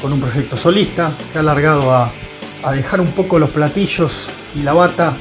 con 0.01 0.11
un 0.11 0.19
proyecto 0.19 0.57
solista, 0.57 1.13
se 1.31 1.37
ha 1.37 1.39
alargado 1.39 1.95
a, 1.95 2.11
a 2.63 2.73
dejar 2.73 2.99
un 2.99 3.11
poco 3.13 3.39
los 3.39 3.51
platillos 3.51 4.29
y 4.53 4.61
la 4.61 4.73
bata 4.73 5.15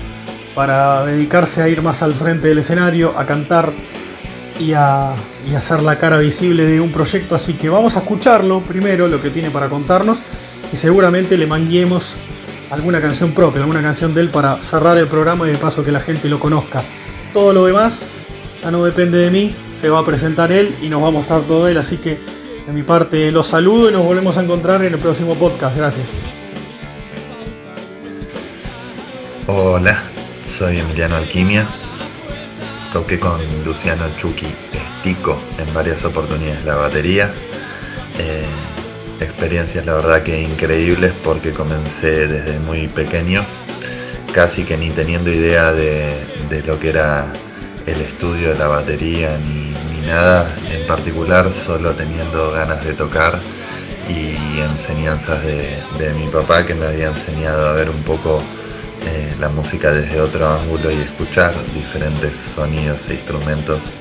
para 0.57 1.07
dedicarse 1.07 1.63
a 1.63 1.69
ir 1.69 1.81
más 1.81 2.03
al 2.03 2.15
frente 2.15 2.49
del 2.49 2.59
escenario, 2.59 3.17
a 3.17 3.25
cantar 3.25 3.73
y 4.59 4.73
a, 4.73 5.15
y 5.49 5.55
hacer 5.55 5.83
la 5.83 5.99
cara 5.99 6.19
visible 6.19 6.67
de 6.67 6.81
un 6.81 6.93
proyecto. 6.93 7.35
Así 7.35 7.55
que 7.55 7.69
vamos 7.69 7.97
a 7.97 8.01
escucharlo 8.01 8.61
primero, 8.61 9.09
lo 9.09 9.21
que 9.21 9.31
tiene 9.31 9.51
para 9.51 9.69
contarnos, 9.69 10.23
y 10.73 10.77
seguramente 10.77 11.37
le 11.37 11.47
manguemos 11.47 12.17
alguna 12.71 13.01
canción 13.01 13.33
propia, 13.33 13.61
alguna 13.61 13.83
canción 13.83 14.15
de 14.15 14.23
él 14.23 14.29
para 14.29 14.61
cerrar 14.61 14.99
el 14.99 15.07
programa 15.07 15.47
y 15.47 15.53
de 15.53 15.59
paso 15.59 15.85
que 15.85 15.93
la 15.93 16.01
gente 16.01 16.29
lo 16.29 16.41
conozca. 16.41 16.83
Todo 17.33 17.53
lo 17.53 17.67
demás 17.67 18.11
ya 18.63 18.71
no 18.71 18.85
depende 18.85 19.19
de 19.19 19.31
mí, 19.31 19.55
se 19.81 19.89
va 19.89 20.01
a 20.01 20.05
presentar 20.05 20.51
él 20.51 20.77
y 20.83 20.89
nos 20.89 21.03
va 21.03 21.09
a 21.09 21.11
mostrar 21.11 21.43
todo 21.43 21.69
él, 21.69 21.77
así 21.77 21.99
que 21.99 22.19
de 22.67 22.73
mi 22.73 22.83
parte 22.83 23.31
los 23.31 23.47
saludo 23.47 23.89
y 23.89 23.93
nos 23.93 24.05
volvemos 24.05 24.37
a 24.39 24.43
encontrar 24.43 24.85
en 24.85 24.95
el 24.95 24.99
próximo 24.99 25.35
podcast. 25.35 25.77
Gracias. 25.77 26.27
Hola, 29.47 30.03
soy 30.43 30.81
Emiliano 30.81 31.15
Alquimia. 31.15 31.67
Toqué 32.93 33.19
con 33.19 33.41
Luciano 33.65 34.05
Chucky 34.19 34.47
Estico 34.73 35.39
en 35.59 35.73
varias 35.75 36.05
oportunidades 36.05 36.65
la 36.65 36.77
batería. 36.77 37.33
Eh, 38.19 38.47
experiencias 39.21 39.85
la 39.87 39.95
verdad 39.95 40.23
que 40.23 40.41
increíbles 40.43 41.13
porque 41.25 41.53
comencé 41.53 42.27
desde 42.27 42.59
muy 42.59 42.89
pequeño, 42.89 43.45
casi 44.33 44.65
que 44.65 44.77
ni 44.77 44.91
teniendo 44.91 45.31
idea 45.31 45.73
de, 45.73 46.15
lo 46.67 46.79
que 46.79 46.91
era 46.91 47.33
el 47.87 48.01
estudio 48.01 48.51
de 48.51 48.59
la 48.59 48.69
batería 48.69 49.39
ni, 49.39 49.75
nada 50.07 50.55
en 50.71 50.87
particular, 50.87 51.51
solo 51.51 51.91
teniendo 51.91 52.53
ganas 52.53 52.85
de 52.85 52.93
tocar 52.93 53.41
y 54.09 54.61
enseñanzas 54.61 55.43
de, 55.43 55.83
de 55.99 56.15
mi 56.15 56.29
papá 56.29 56.65
que 56.65 56.77
me 56.77 56.87
había 56.87 57.09
enseñado 57.09 57.69
a 57.69 57.73
ver 57.73 57.91
un 57.91 58.05
poco 58.05 58.41
eh, 59.07 59.35
la 59.39 59.49
música 59.49 59.93
desde 59.93 60.21
otro 60.21 60.49
ángulo 60.49 60.91
y 60.91 60.97
escuchar 60.97 61.55
diferentes 61.73 62.37
sonidos 62.55 63.09
e 63.09 63.15
instrumentos 63.15 63.93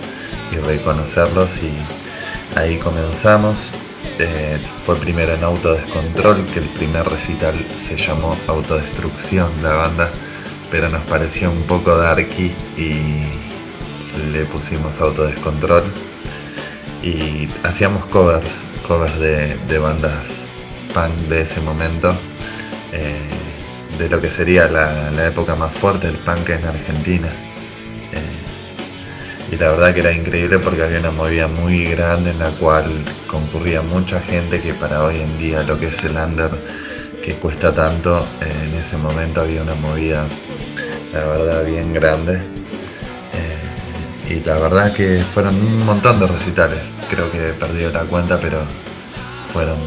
y 0.52 0.58
reconocerlos 0.58 1.52
y 1.58 2.58
ahí 2.58 2.78
comenzamos. 2.80 3.72
Eh, 4.18 4.60
fue 4.86 4.96
primero 4.96 5.34
en 5.34 5.44
Autodescontrol, 5.44 6.46
que 6.48 6.60
el 6.60 6.70
primer 6.70 7.08
recital 7.08 7.54
se 7.78 7.98
llamó 7.98 8.36
Autodestrucción, 8.48 9.52
la 9.62 9.74
banda, 9.74 10.10
pero 10.72 10.90
nos 10.90 11.04
pareció 11.04 11.52
un 11.52 11.64
poco 11.64 11.96
darky 11.98 12.54
y 12.78 13.26
le 14.32 14.46
pusimos 14.46 15.00
Autodescontrol 15.02 15.84
y 17.04 17.48
hacíamos 17.64 18.06
covers, 18.08 18.64
covers 18.88 19.20
de, 19.20 19.80
bandas 19.80 20.48
punk 20.94 21.14
de 21.30 21.42
ese 21.42 21.62
momento. 21.62 22.16
Eh, 22.92 23.35
de 23.98 24.10
lo 24.10 24.22
que 24.22 24.30
sería 24.30 24.68
la, 24.68 25.28
época 25.28 25.56
más 25.56 25.72
fuerte 25.74 26.08
del 26.08 26.18
punk 26.18 26.50
en 26.50 26.66
Argentina. 26.66 27.28
Eh, 28.12 29.54
y 29.54 29.56
la 29.58 29.70
verdad 29.70 29.94
que 29.94 30.00
era 30.02 30.12
increíble 30.12 30.60
porque 30.60 30.84
había 30.84 31.00
una 31.00 31.12
movida 31.12 31.48
muy 31.48 31.86
grande 31.86 32.32
en 32.32 32.40
la 32.40 32.50
cual 32.52 32.86
concurría 33.28 33.82
mucha 33.82 34.20
gente 34.20 34.62
que 34.62 34.74
para 34.74 35.04
hoy 35.04 35.20
en 35.22 35.38
día 35.38 35.64
lo 35.64 35.80
que 35.80 35.88
es 35.88 36.04
el 36.04 36.16
under 36.16 36.52
que 37.24 37.34
cuesta 37.34 37.74
tanto, 37.74 38.20
eh, 38.42 38.70
en 38.70 38.76
ese 38.76 38.98
momento 38.98 39.42
había 39.42 39.64
una 39.64 39.74
movida, 39.74 40.28
la 41.12 41.20
verdad, 41.22 41.66
bien 41.66 41.92
grande. 41.92 42.36
Eh, 43.34 44.34
y 44.36 44.44
la 44.44 44.58
verdad 44.58 44.94
que 44.94 45.24
fueron 45.34 45.56
un 45.56 45.86
montón 45.86 46.20
de 46.20 46.28
recitales, 46.28 46.80
creo 47.10 47.32
que 47.32 47.50
he 47.50 47.54
perdido 47.54 47.90
la 47.92 48.02
cuenta, 48.02 48.40
pero 48.40 48.60
fueron 49.52 49.78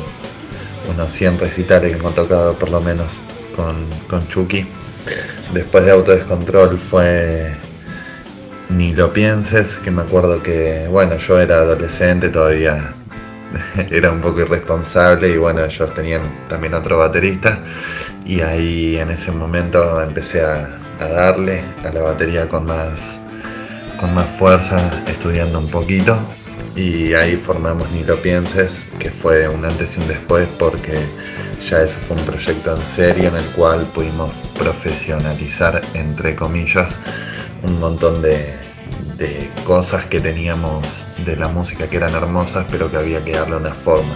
unos 0.91 1.13
100 1.13 1.39
recitales 1.39 1.93
que 1.93 1.99
hemos 1.99 2.15
tocado 2.15 2.55
por 2.55 2.71
lo 2.71 2.81
menos 2.81 3.21
con, 4.09 4.29
Chucky. 4.29 4.67
Después 5.53 5.85
de 5.85 5.91
Autodescontrol 5.91 6.79
fue 6.79 7.57
Ni 8.69 8.93
lo 8.93 9.13
pienses, 9.13 9.79
que 9.79 9.91
me 9.91 10.03
acuerdo 10.03 10.43
que, 10.43 10.87
bueno, 10.89 11.17
yo 11.17 11.41
era 11.41 11.57
adolescente 11.57 12.29
todavía, 12.29 12.93
era 13.91 14.13
un 14.13 14.21
poco 14.21 14.41
irresponsable 14.41 15.31
y 15.31 15.37
bueno, 15.37 15.65
ellos 15.65 15.95
tenían 15.95 16.47
también 16.49 16.75
otro 16.75 16.99
baterista 16.99 17.59
y 18.25 18.41
ahí 18.43 18.99
en 18.99 19.11
ese 19.11 19.33
momento 19.33 20.01
empecé 20.03 20.43
a, 20.45 20.69
a 21.01 21.09
darle 21.09 21.63
a 21.85 21.91
la 21.91 22.03
batería 22.03 22.49
con 22.49 22.67
más, 22.67 23.19
con 23.99 24.15
más 24.15 24.29
fuerza, 24.39 24.79
estudiando 25.09 25.59
un 25.59 25.71
poquito 25.71 26.17
y 26.77 27.15
ahí 27.15 27.35
formamos 27.37 27.91
Ni 27.91 28.05
lo 28.05 28.17
pienses, 28.17 28.87
que 29.01 29.11
fue 29.11 29.49
un 29.49 29.65
antes 29.65 29.97
y 29.97 30.01
un 30.01 30.09
después 30.09 30.47
porque 30.59 31.01
ya 31.69 31.83
ese 31.83 31.97
fue 31.99 32.17
un 32.17 32.25
proyecto 32.25 32.75
en 32.75 32.87
serio 32.87 33.29
en 33.29 33.37
el 33.37 33.45
cual 33.51 33.85
pudimos 33.95 34.31
profesionalizar, 34.59 35.83
entre 35.93 36.35
comillas, 36.35 36.99
un 37.63 37.79
montón 37.79 38.23
de, 38.23 38.57
cosas 39.67 40.05
que 40.05 40.21
teníamos 40.21 41.07
de 41.27 41.37
la 41.37 41.49
música 41.49 41.89
que 41.89 41.97
eran 41.97 42.15
hermosas, 42.15 42.67
pero 42.71 42.91
que 42.91 42.97
había 42.97 43.23
que 43.23 43.33
darle 43.33 43.57
una 43.57 43.73
forma. 43.73 44.15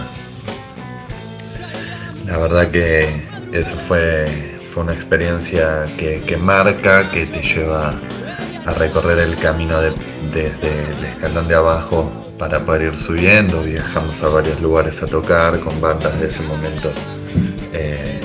La 2.25 2.37
verdad 2.37 2.71
que 2.71 3.21
eso 3.51 3.75
fue, 3.87 4.55
fue 4.73 4.83
una 4.83 4.93
experiencia 4.93 5.85
que, 5.97 6.37
marca, 6.37 7.11
que 7.11 7.25
te 7.25 7.41
lleva 7.41 7.93
a 8.65 8.73
recorrer 8.73 9.19
el 9.19 9.35
camino 9.35 9.79
desde 9.81 10.85
el 10.97 11.05
escalón 11.05 11.47
de 11.47 11.55
abajo 11.55 12.09
para 12.39 12.59
poder 12.61 12.93
ir 12.93 12.97
subiendo. 12.97 13.61
Viajamos 13.61 14.23
a 14.23 14.29
varios 14.29 14.59
lugares 14.61 15.03
a 15.03 15.05
tocar 15.05 15.59
con 15.59 15.79
bandas 15.81 16.17
de 16.19 16.27
ese 16.27 16.41
momento 16.43 16.91
eh, 17.73 18.19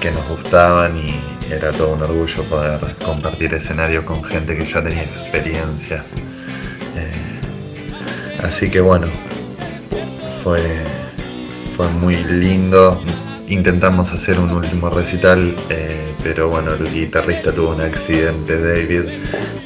que 0.00 0.10
nos 0.10 0.26
gustaban 0.28 0.96
y 0.96 1.20
era 1.52 1.72
todo 1.72 1.94
un 1.94 2.02
orgullo 2.02 2.42
poder 2.44 2.80
compartir 3.04 3.52
escenario 3.54 4.04
con 4.04 4.22
gente 4.22 4.56
que 4.56 4.64
ya 4.64 4.82
tenía 4.82 5.02
experiencia. 5.02 6.04
Eh, 6.96 8.40
así 8.42 8.70
que 8.70 8.80
bueno, 8.80 9.08
fue, 10.42 10.60
fue 11.76 11.88
muy 11.88 12.16
lindo. 12.24 13.02
Intentamos 13.48 14.12
hacer 14.12 14.38
un 14.38 14.50
último 14.52 14.88
recital, 14.88 15.54
eh, 15.68 16.14
pero 16.22 16.48
bueno, 16.48 16.72
el 16.72 16.90
guitarrista 16.92 17.52
tuvo 17.52 17.74
un 17.74 17.80
accidente, 17.80 18.56
David, 18.56 19.10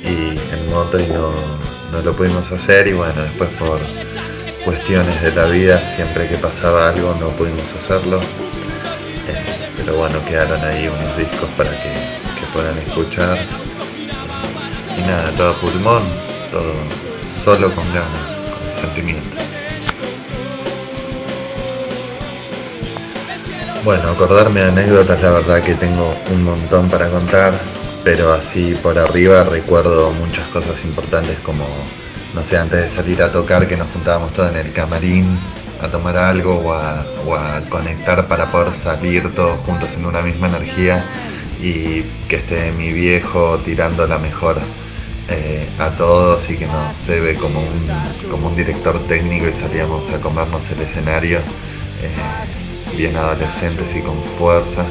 y 0.03 0.31
en 0.39 0.71
moto 0.71 0.99
y 0.99 1.07
no, 1.09 1.33
no 1.93 2.03
lo 2.03 2.13
pudimos 2.15 2.51
hacer 2.51 2.89
y 2.89 2.95
bueno, 2.95 3.23
después 3.23 3.51
por 3.59 3.79
cuestiones 4.65 5.21
de 5.21 5.33
la 5.33 5.45
vida, 5.45 5.79
siempre 5.79 6.27
que 6.27 6.39
pasaba 6.39 6.89
algo 6.89 7.15
no 7.21 7.29
pudimos 7.31 7.71
hacerlo 7.75 8.21
pero 9.85 9.99
bueno, 9.99 10.19
quedaron 10.27 10.63
ahí 10.65 10.89
unos 10.89 11.17
discos 11.17 11.49
para 11.57 11.71
que, 11.71 12.25
puedan 12.53 12.79
escuchar. 12.79 13.37
Y 14.97 15.01
nada, 15.01 15.31
todo 15.37 15.55
pulmón, 15.55 16.05
todo 16.53 16.73
solo 17.43 17.75
con 17.75 17.85
ganas, 17.87 18.07
con 18.49 18.81
sentimiento. 18.81 19.37
Bueno, 23.85 24.11
acordarme 24.11 24.61
de 24.61 24.69
anécdotas, 24.69 25.21
la 25.21 25.31
verdad 25.31 25.63
que 25.63 25.75
tengo 25.75 26.15
un 26.33 26.45
montón 26.45 26.89
para 26.89 27.09
contar, 27.11 27.55
pero 28.05 28.33
así 28.33 28.79
por 28.81 28.97
arriba 28.99 29.43
recuerdo 29.43 30.13
muchas 30.13 30.47
cosas 30.49 30.85
importantes 30.85 31.39
como, 31.41 31.67
no 32.35 32.45
sé, 32.45 32.57
antes 32.57 32.83
de 32.83 32.89
salir 32.89 33.21
a 33.21 33.33
tocar 33.33 33.67
que 33.67 33.77
nos 33.77 33.89
juntábamos 33.89 34.33
todos 34.33 34.53
en 34.53 34.59
el 34.59 34.73
camarín 34.73 35.37
a 35.85 35.89
tomar 35.89 36.17
algo 36.17 36.57
o 36.57 36.73
a, 36.73 37.61
conectar 37.69 38.27
para 38.27 38.51
poder 38.51 38.73
salir 38.73 39.35
todos 39.35 39.61
juntos 39.61 39.95
en 39.97 40.07
una 40.07 40.23
misma 40.23 40.49
energía 40.49 41.05
y 41.61 42.03
que 42.29 42.37
esté 42.37 42.73
mi 42.73 42.93
viejo 42.93 43.59
tirando 43.65 44.07
la 44.07 44.19
mejor 44.19 44.59
eh, 45.29 45.67
a 45.79 45.91
todos 45.91 46.51
y 46.51 46.57
que 46.57 46.67
nos 46.67 46.95
se 46.95 47.21
ve 47.21 47.35
como 47.35 47.61
un, 47.61 48.29
como 48.31 48.49
un 48.49 48.57
director 48.57 48.99
técnico 49.07 49.49
y 49.49 49.53
salíamos 49.53 50.11
a 50.11 50.21
comernos 50.21 50.71
el 50.71 50.81
escenario 50.81 51.39
eh, 51.39 52.97
bien 52.97 53.17
adolescentes 53.17 53.95
y 53.95 54.01
con 54.01 54.23
fuerza. 54.39 54.85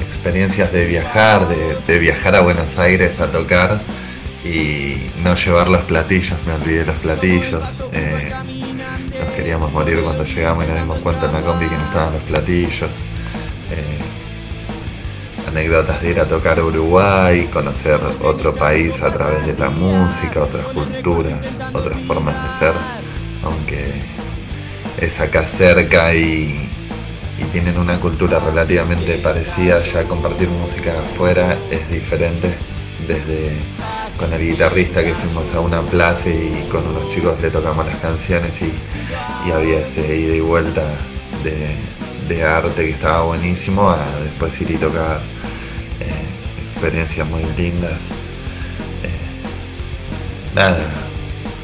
experiencias 0.00 0.72
de 0.72 0.86
viajar, 0.86 1.46
de, 1.86 1.98
viajar 1.98 2.34
a 2.36 2.40
Buenos 2.40 2.78
Aires 2.78 3.20
a 3.20 3.26
tocar 3.30 3.80
y 4.44 5.10
no 5.22 5.34
llevar 5.34 5.68
los 5.68 5.82
platillos, 5.82 6.38
me 6.46 6.54
olvidé 6.54 6.84
los 6.84 6.98
platillos. 6.98 7.82
Nos 9.26 9.34
queríamos 9.34 9.72
morir 9.72 10.00
cuando 10.02 10.22
llegamos 10.22 10.64
y 10.64 10.68
nos 10.68 10.80
dimos 10.80 10.98
cuenta 11.00 11.26
en 11.26 11.32
la 11.32 11.42
combi 11.42 11.68
que 11.68 11.76
no 11.76 11.84
estaban 11.84 12.12
los 12.12 12.22
platillos. 12.22 12.90
Eh, 13.72 13.98
anécdotas 15.48 16.00
de 16.00 16.10
ir 16.10 16.20
a 16.20 16.26
tocar 16.26 16.60
Uruguay, 16.60 17.48
conocer 17.52 17.98
otro 18.22 18.54
país 18.54 19.02
a 19.02 19.12
través 19.12 19.44
de 19.44 19.58
la 19.58 19.70
música, 19.70 20.44
otras 20.44 20.66
culturas, 20.68 21.44
otras 21.72 22.00
formas 22.02 22.36
de 22.40 22.58
ser, 22.66 22.74
aunque 23.42 23.94
es 24.98 25.20
acá 25.20 25.44
cerca 25.44 26.14
y, 26.14 26.62
tienen 27.52 27.78
una 27.78 27.98
cultura 27.98 28.38
relativamente 28.38 29.16
parecida, 29.18 29.82
ya 29.82 30.04
compartir 30.04 30.48
música 30.48 30.92
afuera 31.00 31.56
es 31.70 31.88
diferente. 31.90 32.54
Desde 33.06 33.52
con 34.16 34.32
el 34.32 34.40
guitarrista 34.40 35.04
que 35.04 35.14
fuimos 35.14 35.52
a 35.54 35.60
una 35.60 35.82
plaza 35.82 36.28
y 36.30 36.66
con 36.70 36.86
unos 36.86 37.10
chicos 37.10 37.40
le 37.40 37.50
tocamos 37.50 37.86
las 37.86 37.96
canciones 37.96 38.54
y, 38.62 38.72
había 39.52 39.80
ese 39.80 40.16
ida 40.16 40.34
y 40.34 40.40
vuelta 40.40 40.82
de, 41.44 42.42
arte 42.42 42.86
que 42.86 42.90
estaba 42.90 43.22
buenísimo 43.22 43.88
a 43.88 43.98
después 44.24 44.60
ir 44.60 44.72
y 44.72 44.76
tocar 44.76 45.20
eh, 46.00 46.70
experiencias 46.72 47.26
muy 47.28 47.44
lindas. 47.56 48.10
Eh, 49.04 50.54
nada, 50.54 50.78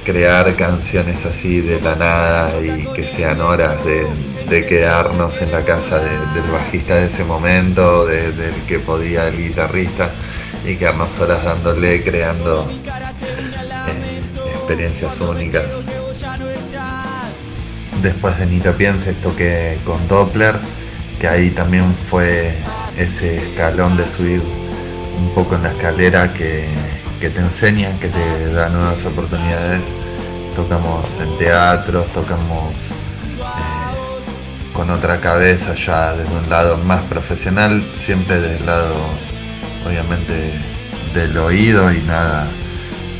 crear 0.04 0.54
canciones 0.54 1.26
así 1.26 1.60
de 1.60 1.80
la 1.80 1.96
nada 1.96 2.60
y 2.60 2.86
que 2.94 3.08
sean 3.08 3.40
horas 3.40 3.78
de, 3.84 4.06
quedarnos 4.66 5.40
en 5.40 5.50
la 5.50 5.64
casa 5.64 5.98
del 5.98 6.50
bajista 6.52 6.96
de 6.96 7.06
ese 7.06 7.24
momento, 7.24 8.06
del 8.06 8.54
que 8.68 8.78
podía 8.78 9.28
el 9.28 9.38
guitarrista 9.38 10.10
y 10.64 10.76
quedarnos 10.76 11.18
horas 11.20 11.44
dándole, 11.44 12.02
creando 12.02 12.68
eh, 13.88 14.22
experiencias 14.54 15.20
únicas. 15.20 15.66
Después 18.02 18.38
de 18.38 18.46
Ni 18.46 18.60
te 18.60 18.72
pienses 18.72 19.20
toqué 19.20 19.78
con 19.84 20.06
Doppler, 20.08 20.56
que 21.20 21.28
ahí 21.28 21.50
también 21.50 21.94
fue 22.08 22.54
ese 22.96 23.38
escalón 23.38 23.96
de 23.96 24.08
subir 24.08 24.42
un 25.18 25.30
poco 25.34 25.54
en 25.54 25.62
la 25.62 25.70
escalera 25.70 26.32
que 26.32 26.66
que 27.22 27.30
te 27.30 27.38
enseñan, 27.38 27.96
que 28.00 28.08
te 28.08 28.52
da 28.52 28.68
nuevas 28.68 29.06
oportunidades. 29.06 29.86
Tocamos 30.56 31.20
en 31.20 31.38
teatros, 31.38 32.04
tocamos 32.08 32.90
eh, 32.90 34.72
con 34.72 34.90
otra 34.90 35.20
cabeza 35.20 35.72
ya 35.74 36.14
desde 36.14 36.34
un 36.36 36.50
lado 36.50 36.78
más 36.78 37.00
profesional, 37.02 37.80
siempre 37.92 38.40
del 38.40 38.66
lado 38.66 38.96
obviamente 39.86 40.52
del 41.14 41.36
oído 41.36 41.92
y 41.92 41.98
nada 42.00 42.46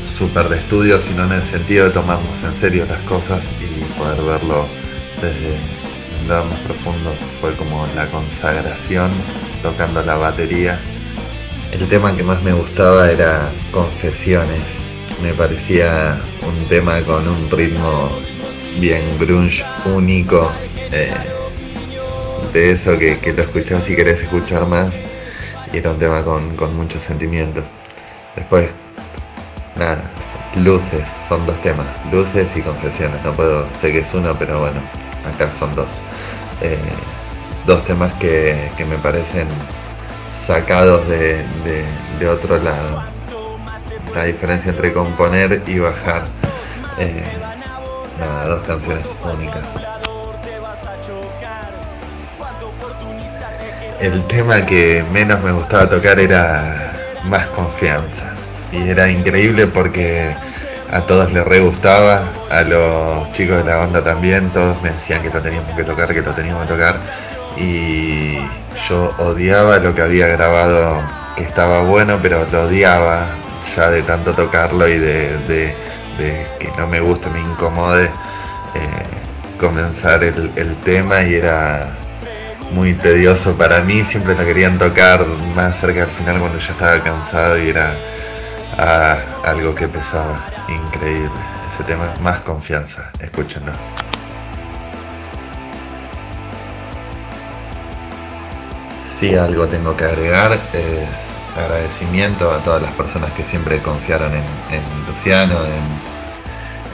súper 0.05 0.49
de 0.49 0.57
estudio, 0.57 0.99
sino 0.99 1.25
en 1.25 1.33
el 1.33 1.43
sentido 1.43 1.85
de 1.85 1.91
tomarnos 1.91 2.43
en 2.43 2.55
serio 2.55 2.85
las 2.87 3.01
cosas 3.01 3.53
y 3.59 3.99
poder 3.99 4.21
verlo 4.21 4.65
desde 5.21 5.57
un 6.21 6.29
lado 6.29 6.45
más 6.45 6.59
profundo. 6.59 7.11
Fue 7.41 7.53
como 7.53 7.87
la 7.95 8.07
consagración 8.07 9.11
tocando 9.61 10.01
la 10.03 10.17
batería 10.17 10.79
el 11.73 11.87
tema 11.87 12.15
que 12.15 12.21
más 12.21 12.41
me 12.43 12.53
gustaba 12.53 13.09
era 13.09 13.49
Confesiones. 13.71 14.83
Me 15.23 15.33
parecía 15.33 16.19
un 16.47 16.67
tema 16.67 17.01
con 17.01 17.27
un 17.27 17.49
ritmo 17.49 18.11
bien 18.79 19.01
grunge 19.19 19.65
único. 19.85 20.51
Eh, 20.91 21.11
de 22.53 22.71
eso 22.71 22.95
que, 22.99 23.17
que, 23.17 23.33
lo 23.33 23.41
escuchás 23.41 23.89
y 23.89 23.95
querés 23.95 24.21
escuchar 24.21 24.67
más. 24.67 24.91
Y 25.73 25.77
era 25.77 25.89
un 25.89 25.99
tema 25.99 26.23
con, 26.23 26.55
con 26.55 26.75
mucho 26.77 26.99
sentimiento. 26.99 27.61
Después, 28.35 28.69
nada, 29.75 30.01
luces, 30.55 31.11
son 31.27 31.45
dos 31.45 31.59
temas, 31.61 31.87
luces 32.11 32.55
y 32.55 32.61
confesiones. 32.61 33.21
No 33.23 33.33
puedo, 33.33 33.67
sé 33.79 33.91
que 33.91 33.99
es 33.99 34.13
uno, 34.13 34.35
pero 34.37 34.59
bueno, 34.59 34.79
acá 35.33 35.49
son 35.51 35.75
dos. 35.75 35.93
Eh, 36.61 36.77
dos 37.65 37.83
temas 37.85 38.13
que, 38.13 38.69
que 38.77 38.85
me 38.85 38.97
parecen 38.97 39.47
sacados 40.31 41.07
de, 41.07 41.43
otro 42.29 42.57
lado. 42.57 43.03
La 44.13 44.23
diferencia 44.25 44.69
entre 44.69 44.93
componer 44.93 45.63
y 45.67 45.79
bajar. 45.79 46.23
Eh, 46.97 47.23
nada, 48.19 48.47
dos 48.47 48.63
canciones 48.63 49.15
únicas. 49.23 50.02
El 54.03 54.21
tema 54.25 54.65
que 54.65 55.01
menos 55.13 55.41
me 55.41 55.53
gustaba 55.53 55.89
tocar 55.89 56.19
era 56.19 56.91
Más 57.23 57.47
Confianza. 57.47 58.33
Y 58.69 58.89
era 58.89 59.09
increíble 59.09 59.65
porque 59.67 60.35
a 60.91 60.99
todos 61.03 61.31
les 61.31 61.45
re 61.45 61.61
gustaba, 61.61 62.21
a 62.51 62.63
los 62.63 63.31
chicos 63.31 63.59
de 63.59 63.63
la 63.63 63.77
banda 63.77 64.03
también, 64.03 64.49
todos 64.49 64.81
me 64.81 64.91
decían 64.91 65.21
que 65.21 65.29
lo 65.29 65.39
teníamos 65.39 65.73
que 65.77 65.85
tocar, 65.85 66.13
que 66.13 66.21
lo 66.21 66.33
teníamos 66.33 66.63
que 66.63 66.73
tocar 66.73 66.95
y 67.55 68.39
yo 68.89 69.15
odiaba 69.19 69.77
lo 69.77 69.95
que 69.95 70.01
había 70.01 70.27
grabado, 70.27 70.99
que 71.37 71.43
estaba 71.43 71.83
bueno, 71.83 72.19
pero 72.21 72.45
lo 72.51 72.63
odiaba 72.63 73.27
ya 73.73 73.89
de 73.89 74.03
tanto 74.03 74.33
tocarlo 74.33 74.85
y 74.85 74.97
de, 74.97 75.73
que 76.17 76.69
no 76.77 76.87
me 76.87 76.99
guste, 76.99 77.29
me 77.29 77.39
incomode 77.39 78.03
eh, 78.03 78.09
comenzar 79.61 80.25
el, 80.25 80.75
tema 80.83 81.23
y 81.23 81.35
era 81.35 82.02
muy 82.73 82.93
tedioso 82.95 83.55
para 83.55 83.81
mí, 83.81 84.03
siempre 84.03 84.35
lo 84.35 84.43
querían 84.43 84.77
tocar 84.77 85.25
más 85.55 85.79
cerca 85.79 86.03
al 86.03 86.09
final 86.09 86.39
cuando 86.39 86.57
ya 86.57 86.71
estaba 86.71 86.99
cansado 87.03 87.61
y 87.61 87.69
era 87.69 87.95
ah, 88.77 89.17
algo 89.45 89.75
que 89.75 89.87
pesaba, 89.87 90.43
increíble. 90.67 91.29
Ese 91.73 91.83
tema 91.83 92.11
es 92.13 92.19
más 92.21 92.39
confianza, 92.39 93.11
escúchenlo. 93.19 93.71
Si 99.03 99.35
algo 99.35 99.67
tengo 99.67 99.95
que 99.95 100.05
agregar, 100.05 100.51
es 100.73 101.37
agradecimiento 101.55 102.51
a 102.51 102.63
todas 102.63 102.81
las 102.81 102.91
personas 102.91 103.31
que 103.31 103.45
siempre 103.45 103.79
confiaron 103.79 104.33
en, 104.33 104.43
Luciano, 105.07 105.63
en, 105.65 106.12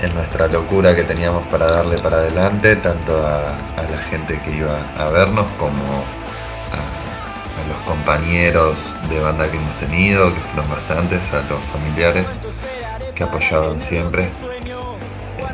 nuestra 0.08 0.48
locura 0.48 0.96
que 0.96 1.04
teníamos 1.04 1.46
para 1.48 1.68
darle 1.68 1.98
para 1.98 2.18
adelante, 2.18 2.76
tanto 2.78 3.18
a, 3.26 3.56
la 3.78 3.98
gente 4.10 4.40
que 4.42 4.52
iba 4.52 4.78
a 4.98 5.10
vernos 5.10 5.46
como 5.58 6.04
a, 6.72 7.68
los 7.68 7.80
compañeros 7.86 8.96
de 9.10 9.20
banda 9.20 9.50
que 9.50 9.58
hemos 9.58 9.78
tenido, 9.80 10.34
que 10.34 10.40
fueron 10.40 10.70
bastantes, 10.70 11.32
a 11.34 11.42
los 11.44 11.62
familiares 11.74 12.28
que 13.14 13.24
apoyaban 13.24 13.80
siempre. 13.80 14.24
Eh, 14.24 15.46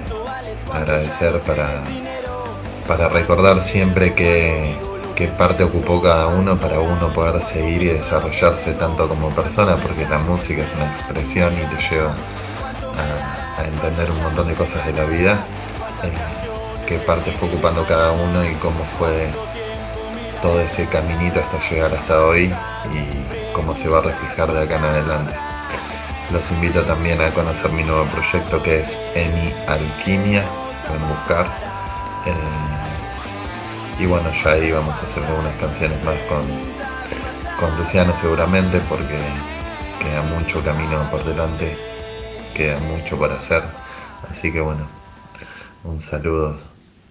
agradecer 0.73 1.39
para, 1.41 1.81
para 2.87 3.09
recordar 3.09 3.61
siempre 3.61 4.13
que 4.13 4.77
qué 5.15 5.27
parte 5.29 5.63
ocupó 5.63 6.01
cada 6.01 6.27
uno 6.27 6.57
para 6.57 6.79
uno 6.79 7.11
poder 7.13 7.41
seguir 7.41 7.83
y 7.83 7.87
desarrollarse 7.87 8.73
tanto 8.73 9.07
como 9.07 9.29
persona, 9.29 9.77
porque 9.77 10.05
la 10.07 10.19
música 10.19 10.63
es 10.63 10.73
una 10.73 10.91
expresión 10.91 11.53
y 11.53 11.65
te 11.73 11.89
lleva 11.89 12.11
a, 12.11 13.34
entender 13.67 14.09
un 14.11 14.21
montón 14.23 14.47
de 14.47 14.53
cosas 14.53 14.85
de 14.85 14.93
la 14.93 15.05
vida, 15.05 15.39
qué 16.85 16.97
parte 16.99 17.31
fue 17.31 17.49
ocupando 17.49 17.85
cada 17.85 18.11
uno 18.11 18.43
y 18.45 18.53
cómo 18.55 18.85
fue 18.99 19.29
todo 20.41 20.59
ese 20.61 20.85
caminito 20.87 21.39
hasta 21.39 21.57
llegar 21.69 21.93
hasta 21.93 22.25
hoy 22.25 22.53
y 22.93 23.53
cómo 23.53 23.75
se 23.75 23.89
va 23.89 23.99
a 23.99 24.01
reflejar 24.01 24.53
de 24.53 24.63
acá 24.63 24.77
en 24.77 24.85
adelante. 24.85 25.33
Los 26.31 26.51
invito 26.51 26.83
también 26.83 27.21
a 27.21 27.31
conocer 27.31 27.71
mi 27.71 27.83
nuevo 27.83 28.05
proyecto 28.05 28.61
que 28.61 28.81
es 28.81 28.97
Emi 29.13 29.53
Alquimia, 29.67 30.43
pueden 30.87 31.07
buscar. 31.07 31.45
Eh, 32.25 34.03
y 34.03 34.05
bueno, 34.05 34.29
ya 34.43 34.51
ahí 34.51 34.71
vamos 34.71 34.97
a 34.99 35.03
hacer 35.03 35.23
algunas 35.23 35.55
canciones 35.55 36.03
más 36.03 36.17
con, 36.27 36.43
con 37.59 37.77
Luciano 37.77 38.13
seguramente 38.15 38.79
porque 38.89 39.19
queda 39.99 40.21
mucho 40.23 40.63
camino 40.63 41.09
por 41.09 41.23
delante, 41.23 41.77
queda 42.55 42.79
mucho 42.79 43.17
por 43.17 43.31
hacer. 43.31 43.61
Así 44.31 44.51
que 44.51 44.61
bueno, 44.61 44.87
un 45.83 46.01
saludo 46.01 46.57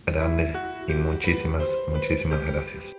grande 0.07 0.53
y 0.89 0.95
muchísimas, 0.95 1.69
muchísimas 1.89 2.45
gracias. 2.47 2.93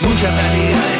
Muchas 0.00 0.34
que 0.34 0.95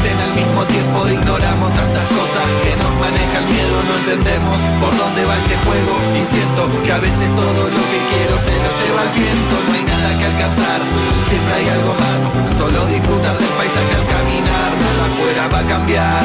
existen 0.00 0.20
al 0.20 0.34
mismo 0.34 0.64
tiempo 0.64 1.08
ignoramos 1.08 1.70
tantas 1.74 2.06
cosas 2.08 2.46
que 2.64 2.76
nos 2.76 2.92
maneja 3.00 3.38
el 3.38 3.46
miedo, 3.52 3.76
no 3.84 3.94
entendemos 4.00 4.58
por 4.80 4.92
dónde 4.96 5.24
va 5.24 5.36
este 5.36 5.56
juego. 5.64 5.94
Y 6.16 6.22
siento 6.24 6.62
que 6.84 6.92
a 6.92 6.98
veces 6.98 7.28
todo 7.36 7.62
lo 7.68 7.82
que 7.90 8.00
quiero 8.08 8.34
se 8.40 8.54
lo 8.56 8.70
lleva 8.80 9.02
el 9.04 9.12
viento, 9.20 9.54
no 9.66 9.72
hay 9.72 9.84
nada 9.84 10.08
que 10.18 10.24
alcanzar, 10.24 10.80
siempre 11.28 11.52
hay 11.54 11.68
algo 11.68 11.92
más, 12.00 12.20
solo 12.56 12.86
disfrutar 12.86 13.36
del 13.36 13.52
paisaje 13.60 13.92
al 14.00 14.06
caminar, 14.06 14.70
nada 14.80 15.02
afuera 15.10 15.42
va 15.52 15.58
a 15.60 15.68
cambiar, 15.68 16.22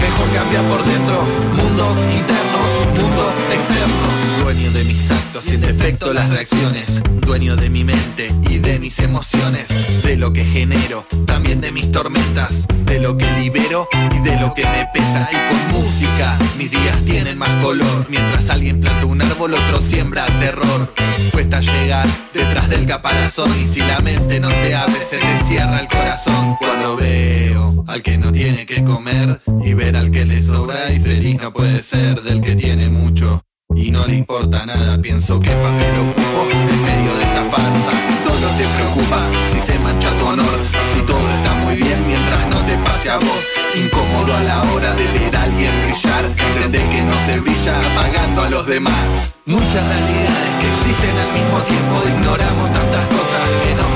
mejor 0.00 0.28
cambiar 0.34 0.64
por 0.64 0.82
dentro, 0.84 1.16
mundos 1.56 1.94
internos 2.12 2.53
mundos 2.98 3.34
externos. 3.50 4.42
Dueño 4.42 4.70
de 4.72 4.84
mis 4.84 5.10
actos, 5.10 5.44
sin 5.44 5.60
defecto 5.60 6.12
las 6.12 6.28
reacciones. 6.30 7.02
Dueño 7.20 7.56
de 7.56 7.70
mi 7.70 7.84
mente 7.84 8.30
y 8.48 8.58
de 8.58 8.78
mis 8.78 8.98
emociones. 8.98 9.68
De 10.02 10.16
lo 10.16 10.32
que 10.32 10.44
genero, 10.44 11.06
también 11.26 11.60
de 11.60 11.72
mis 11.72 11.90
tormentas. 11.90 12.66
De 12.84 13.00
lo 13.00 13.16
que 13.16 13.30
libero 13.40 13.88
y 14.14 14.18
de 14.20 14.38
lo 14.38 14.54
que 14.54 14.64
me 14.64 14.86
pesa. 14.92 15.28
Y 15.30 15.50
con 15.50 15.80
música, 15.80 16.38
mis 16.58 16.70
días 16.70 17.04
tienen 17.04 17.38
más 17.38 17.50
color. 17.64 18.06
Mientras 18.08 18.50
alguien 18.50 18.80
planta 18.80 19.06
un 19.06 19.22
árbol, 19.22 19.54
otro 19.54 19.78
siembra 19.80 20.26
terror. 20.38 20.92
Cuesta 21.32 21.60
llegar 21.60 22.06
detrás 22.32 22.68
del 22.68 22.86
caparazón. 22.86 23.50
Y 23.60 23.66
si 23.66 23.80
la 23.80 24.00
mente 24.00 24.40
no 24.40 24.50
se 24.50 24.74
abre, 24.74 24.98
se 25.08 25.18
te 25.18 25.44
cierra 25.44 25.80
el 25.80 25.88
corazón. 25.88 26.56
Cuando 26.58 26.96
veo 26.96 27.84
al 27.86 28.02
que 28.02 28.16
no 28.16 28.32
tiene 28.32 28.66
que 28.66 28.82
comer 28.82 29.40
y 29.64 29.74
ver 29.74 29.96
al 29.96 30.10
que 30.10 30.24
le 30.24 30.42
sobra 30.42 30.92
y 30.92 31.00
feliz 31.00 31.40
no 31.40 31.52
puede 31.52 31.82
ser 31.82 32.22
del 32.22 32.40
que 32.40 32.53
tiene 32.54 32.88
mucho 32.88 33.42
y 33.74 33.90
no 33.90 34.06
le 34.06 34.14
importa 34.14 34.66
nada. 34.66 35.00
Pienso 35.00 35.40
que 35.40 35.50
papel 35.50 35.98
ocupo 36.00 36.48
en 36.50 36.82
medio 36.82 37.14
de 37.16 37.24
esta 37.24 37.44
farsa. 37.50 37.90
Si 38.06 38.12
solo 38.22 38.48
te 38.58 38.66
preocupa, 38.76 39.20
si 39.50 39.58
se 39.58 39.78
mancha 39.80 40.10
tu 40.18 40.26
honor, 40.26 40.58
si 40.92 41.00
todo 41.00 41.26
está 41.36 41.54
muy 41.64 41.76
bien 41.76 42.06
mientras 42.06 42.48
no 42.48 42.58
te 42.66 42.76
pase 42.78 43.10
a 43.10 43.18
vos. 43.18 43.42
Incómodo 43.74 44.34
a 44.34 44.42
la 44.42 44.62
hora 44.72 44.94
de 44.94 45.06
ver 45.18 45.36
a 45.36 45.42
alguien 45.42 45.72
brillar, 45.84 46.24
entender 46.24 46.88
que 46.90 47.02
no 47.02 47.16
se 47.26 47.40
brilla 47.40 47.74
apagando 47.92 48.42
a 48.42 48.50
los 48.50 48.66
demás. 48.66 49.36
Muchas 49.46 49.84
realidades 49.88 50.52
que 50.60 50.68
existen 50.72 51.16
al 51.18 51.32
mismo 51.32 51.58
tiempo, 51.62 51.94
ignoramos 52.08 52.72
tantas 52.72 53.06
cosas 53.08 53.42
que 53.48 53.74
miedo, 53.74 53.93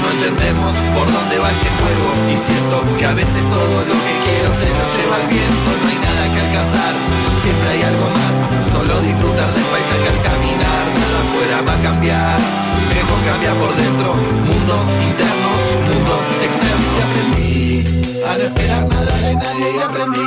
no 0.00 0.08
entendemos 0.10 0.72
por 0.96 1.06
dónde 1.06 1.38
va 1.38 1.50
este 1.50 1.70
juego. 1.78 2.08
Y 2.32 2.36
siento 2.36 2.76
que 2.98 3.04
a 3.06 3.14
veces 3.14 3.42
todo 3.50 3.76
lo 3.84 3.96
que 4.04 4.14
quiero 4.24 4.50
se 4.56 4.68
lo 4.72 4.84
lleva 4.96 5.16
el 5.22 5.26
viento, 5.28 5.68
no 5.80 5.86
hay 5.88 6.00
nada 6.00 6.22
que 6.32 6.40
alcanzar, 6.40 6.92
siempre 7.42 7.68
hay 7.70 7.82
algo 7.82 8.06
más. 8.10 8.34
Solo 8.72 8.94
disfrutar 9.00 9.50
del 9.52 9.66
paisaje 9.72 10.06
al 10.12 10.20
caminar, 10.22 10.84
nada 10.96 11.18
afuera 11.24 11.56
va 11.66 11.74
a 11.74 11.82
cambiar. 11.82 12.38
Mejor 12.92 13.20
cambia 13.28 13.52
por 13.54 13.70
dentro, 13.76 14.08
mundos 14.48 14.82
internos, 15.00 15.60
mundos 15.88 16.22
externos. 16.40 17.39
A 18.26 18.36
no 18.36 18.44
esperar 18.44 18.88
nada 18.88 19.16
de 19.18 19.34
nadie 19.34 19.66
y 19.76 19.80
aprendí 19.80 20.20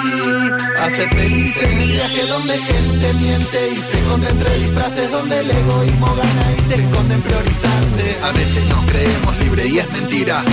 a 0.79 0.89
ser 0.89 1.09
feliz 1.09 1.55
en 1.61 1.81
el 1.81 1.91
viaje 1.91 2.25
donde 2.25 2.57
gente 2.57 3.13
miente 3.13 3.71
y 3.71 3.75
se 3.75 3.97
esconde 3.97 4.29
entre 4.29 4.57
disfraces 4.59 5.11
donde 5.11 5.39
el 5.39 5.51
egoísmo 5.51 6.15
gana 6.15 6.45
y 6.57 6.69
se 6.69 6.81
esconde 6.81 7.15
en 7.15 7.21
priorizarse. 7.21 8.17
A 8.23 8.31
veces 8.31 8.65
nos 8.67 8.81
creemos 8.85 9.39
libre 9.39 9.67
y 9.67 9.79
es 9.79 9.91
mentira. 9.91 10.43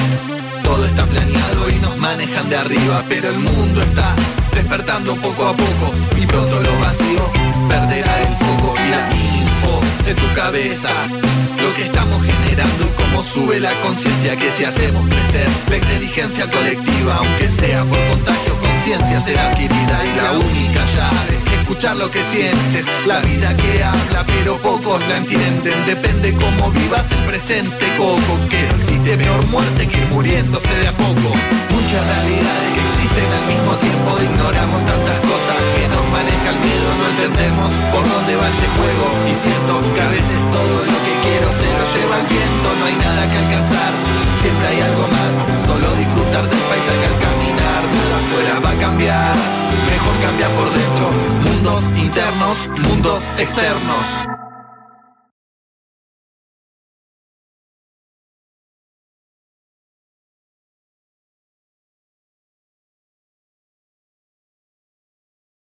Todo 0.62 0.84
está 0.84 1.04
planeado 1.06 1.70
y 1.70 1.78
nos 1.80 1.96
manejan 1.96 2.48
de 2.48 2.56
arriba, 2.56 3.02
pero 3.08 3.30
el 3.30 3.38
mundo 3.38 3.82
está 3.82 4.14
despertando 4.54 5.14
poco 5.16 5.46
a 5.46 5.56
poco 5.56 5.92
y 6.20 6.26
pronto 6.26 6.60
lo 6.62 6.78
vacío 6.78 7.32
perderá 7.68 8.20
el 8.22 8.36
foco 8.36 8.74
y 8.84 8.88
la 8.90 9.08
info 9.14 9.80
de 10.04 10.14
tu 10.14 10.34
cabeza. 10.34 10.90
Lo 11.62 11.74
que 11.74 11.82
estamos 11.84 12.24
generando 12.24 12.84
y 12.84 13.02
cómo 13.02 13.22
sube 13.22 13.60
la 13.60 13.72
conciencia 13.80 14.34
que 14.36 14.50
si 14.50 14.64
hacemos 14.64 15.06
crecer 15.08 15.48
la 15.68 15.76
inteligencia 15.76 16.50
colectiva, 16.50 17.16
aunque 17.16 17.48
sea 17.48 17.84
por 17.84 17.98
contagio, 18.08 18.58
conciencia 18.58 19.20
será 19.20 19.50
adquirida 19.50 20.00
y 20.04 20.16
la 20.16 20.32
única 20.32 20.80
llave. 20.96 21.40
Escuchar 21.60 21.96
lo 21.96 22.10
que 22.10 22.22
sientes, 22.24 22.86
la 23.06 23.20
vida 23.20 23.54
que 23.56 23.84
habla 23.84 24.24
pero 24.26 24.56
pocos 24.58 25.00
la 25.08 25.18
entienden, 25.18 25.86
depende 25.86 26.34
cómo 26.34 26.70
vivas 26.72 27.12
el 27.12 27.24
presente 27.26 27.86
coco, 27.96 28.32
que 28.48 28.60
no 28.68 28.76
existe 28.76 29.16
peor 29.16 29.46
muerte 29.48 29.86
que 29.86 29.98
ir 29.98 30.06
muriéndose 30.10 30.74
de 30.80 30.88
a 30.88 30.92
poco. 30.92 31.30
Muchas 31.70 32.02
realidades 32.06 32.68
que 32.74 32.80
existen 32.88 33.28
al 33.36 33.46
mismo 33.46 33.72
tiempo, 33.76 34.10
ignoramos 34.18 34.80
tantas 34.84 35.20
cosas 35.20 35.58
que 35.76 35.88
nos 35.88 36.04
maneja 36.10 36.48
el 36.50 36.58
miedo, 36.58 36.88
no 36.98 37.04
entendemos 37.14 37.70
por 37.92 38.02
dónde 38.08 38.34
va 38.34 38.48
este 38.48 38.68
juego. 38.76 39.06
Y 39.30 39.34
siento 39.34 39.72
que 39.94 40.00
a 40.00 40.08
veces 40.08 40.40
todo 40.50 40.76
lo 40.90 40.99
quiero 41.22 41.48
se 41.52 41.68
lo 41.78 41.84
lleva 41.94 42.20
el 42.20 42.26
viento, 42.26 42.68
no 42.78 42.84
hay 42.86 42.96
nada 42.96 43.22
que 43.30 43.36
alcanzar, 43.38 43.92
siempre 44.40 44.66
hay 44.68 44.80
algo 44.80 45.06
más, 45.08 45.32
solo 45.66 45.86
disfrutar 45.96 46.44
del 46.48 46.62
paisaje 46.70 47.04
al 47.06 47.18
caminar, 47.26 47.82
nada 47.98 48.16
afuera 48.22 48.54
va 48.64 48.70
a 48.70 48.80
cambiar, 48.80 49.36
mejor 49.90 50.14
cambia 50.22 50.48
por 50.56 50.68
dentro, 50.72 51.04
mundos 51.44 51.82
internos, 51.96 52.56
mundos 52.82 53.28
externos. 53.38 54.39